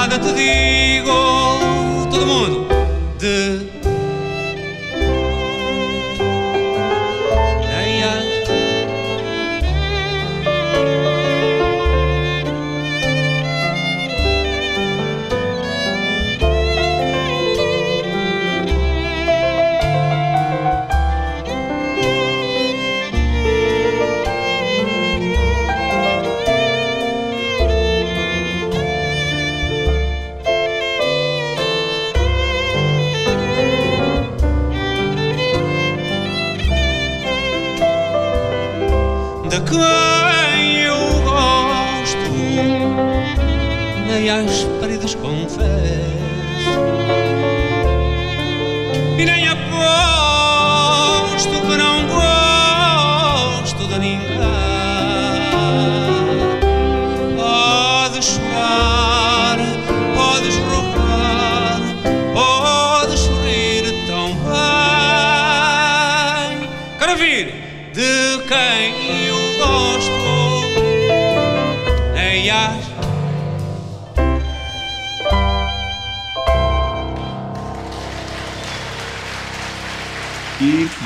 Nada 0.00 0.20
te 0.20 0.32
digo 0.32 2.06
Todo 2.08 2.24
mundo 2.24 2.68
de 3.18 3.77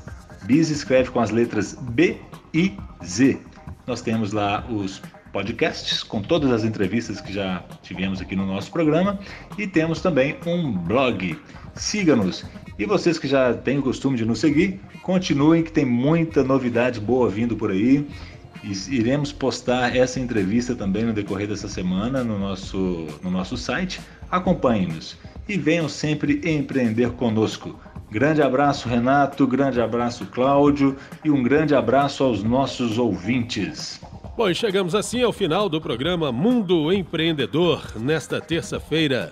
Biz 0.44 0.70
escreve 0.70 1.10
com 1.10 1.20
as 1.20 1.30
letras 1.30 1.74
B 1.74 2.16
e 2.52 2.72
Z. 3.04 3.38
Nós 3.86 4.00
temos 4.00 4.32
lá 4.32 4.66
os 4.68 5.00
podcasts 5.32 6.02
com 6.02 6.20
todas 6.20 6.50
as 6.50 6.64
entrevistas 6.64 7.20
que 7.20 7.32
já 7.32 7.62
tivemos 7.82 8.20
aqui 8.20 8.34
no 8.34 8.44
nosso 8.44 8.72
programa 8.72 9.20
e 9.56 9.66
temos 9.66 10.00
também 10.00 10.36
um 10.46 10.72
blog. 10.72 11.38
Siga-nos. 11.74 12.44
E 12.78 12.84
vocês 12.84 13.18
que 13.18 13.28
já 13.28 13.54
têm 13.54 13.78
o 13.78 13.82
costume 13.82 14.16
de 14.16 14.24
nos 14.24 14.40
seguir, 14.40 14.80
continuem 15.02 15.62
que 15.62 15.70
tem 15.70 15.84
muita 15.84 16.42
novidade 16.42 16.98
boa 16.98 17.28
vindo 17.28 17.56
por 17.56 17.70
aí. 17.70 18.06
Iremos 18.62 19.32
postar 19.32 19.96
essa 19.96 20.20
entrevista 20.20 20.74
também 20.74 21.04
no 21.04 21.12
decorrer 21.12 21.48
dessa 21.48 21.68
semana 21.68 22.22
no 22.22 22.38
nosso, 22.38 23.06
no 23.22 23.30
nosso 23.30 23.56
site. 23.56 24.00
Acompanhe-nos 24.30 25.16
e 25.48 25.56
venham 25.56 25.88
sempre 25.88 26.40
empreender 26.44 27.10
conosco. 27.12 27.78
Grande 28.10 28.42
abraço, 28.42 28.88
Renato, 28.88 29.46
grande 29.46 29.80
abraço, 29.80 30.26
Cláudio, 30.26 30.96
e 31.24 31.30
um 31.30 31.42
grande 31.42 31.74
abraço 31.74 32.24
aos 32.24 32.42
nossos 32.42 32.98
ouvintes. 32.98 34.00
Bom, 34.36 34.50
e 34.50 34.54
chegamos 34.54 34.94
assim 34.94 35.22
ao 35.22 35.32
final 35.32 35.68
do 35.68 35.80
programa 35.80 36.32
Mundo 36.32 36.92
Empreendedor, 36.92 37.84
nesta 37.96 38.40
terça-feira. 38.40 39.30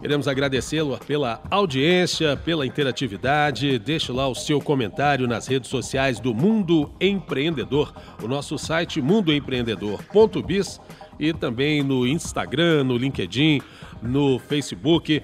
Queremos 0.00 0.26
agradecê-lo 0.26 0.98
pela 1.06 1.42
audiência, 1.50 2.34
pela 2.34 2.64
interatividade. 2.64 3.78
Deixe 3.78 4.10
lá 4.10 4.26
o 4.26 4.34
seu 4.34 4.58
comentário 4.58 5.28
nas 5.28 5.46
redes 5.46 5.68
sociais 5.68 6.18
do 6.18 6.34
Mundo 6.34 6.90
Empreendedor, 6.98 7.92
o 8.22 8.26
nosso 8.26 8.56
site 8.56 9.02
mundoempreendedor.biz 9.02 10.80
e 11.18 11.34
também 11.34 11.82
no 11.82 12.06
Instagram, 12.06 12.84
no 12.84 12.96
LinkedIn, 12.96 13.60
no 14.02 14.38
Facebook. 14.38 15.22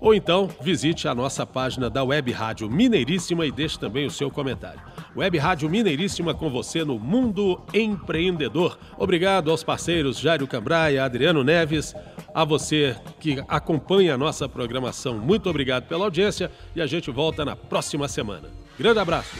Ou 0.00 0.14
então 0.14 0.48
visite 0.62 1.06
a 1.06 1.14
nossa 1.14 1.44
página 1.44 1.90
da 1.90 2.02
Web 2.02 2.32
Rádio 2.32 2.70
Mineiríssima 2.70 3.44
e 3.44 3.52
deixe 3.52 3.78
também 3.78 4.06
o 4.06 4.10
seu 4.10 4.30
comentário. 4.30 4.80
Web 5.14 5.36
Rádio 5.38 5.68
Mineiríssima 5.68 6.32
com 6.32 6.48
você 6.48 6.84
no 6.84 6.98
Mundo 6.98 7.60
Empreendedor. 7.74 8.78
Obrigado 8.96 9.50
aos 9.50 9.62
parceiros 9.62 10.18
Jairo 10.18 10.46
Cambraia, 10.46 11.04
Adriano 11.04 11.44
Neves, 11.44 11.94
a 12.34 12.44
você 12.44 12.96
que 13.18 13.42
acompanha 13.48 14.14
a 14.14 14.18
nossa 14.18 14.48
programação. 14.48 15.18
Muito 15.18 15.50
obrigado 15.50 15.86
pela 15.86 16.04
audiência 16.04 16.50
e 16.74 16.80
a 16.80 16.86
gente 16.86 17.10
volta 17.10 17.44
na 17.44 17.54
próxima 17.54 18.08
semana. 18.08 18.48
Grande 18.78 19.00
abraço. 19.00 19.36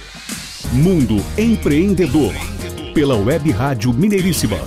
Mundo 0.73 1.17
Empreendedor, 1.39 2.35
pela 2.93 3.17
Web 3.17 3.51
Rádio 3.51 3.93
Mineiríssima. 3.93 4.59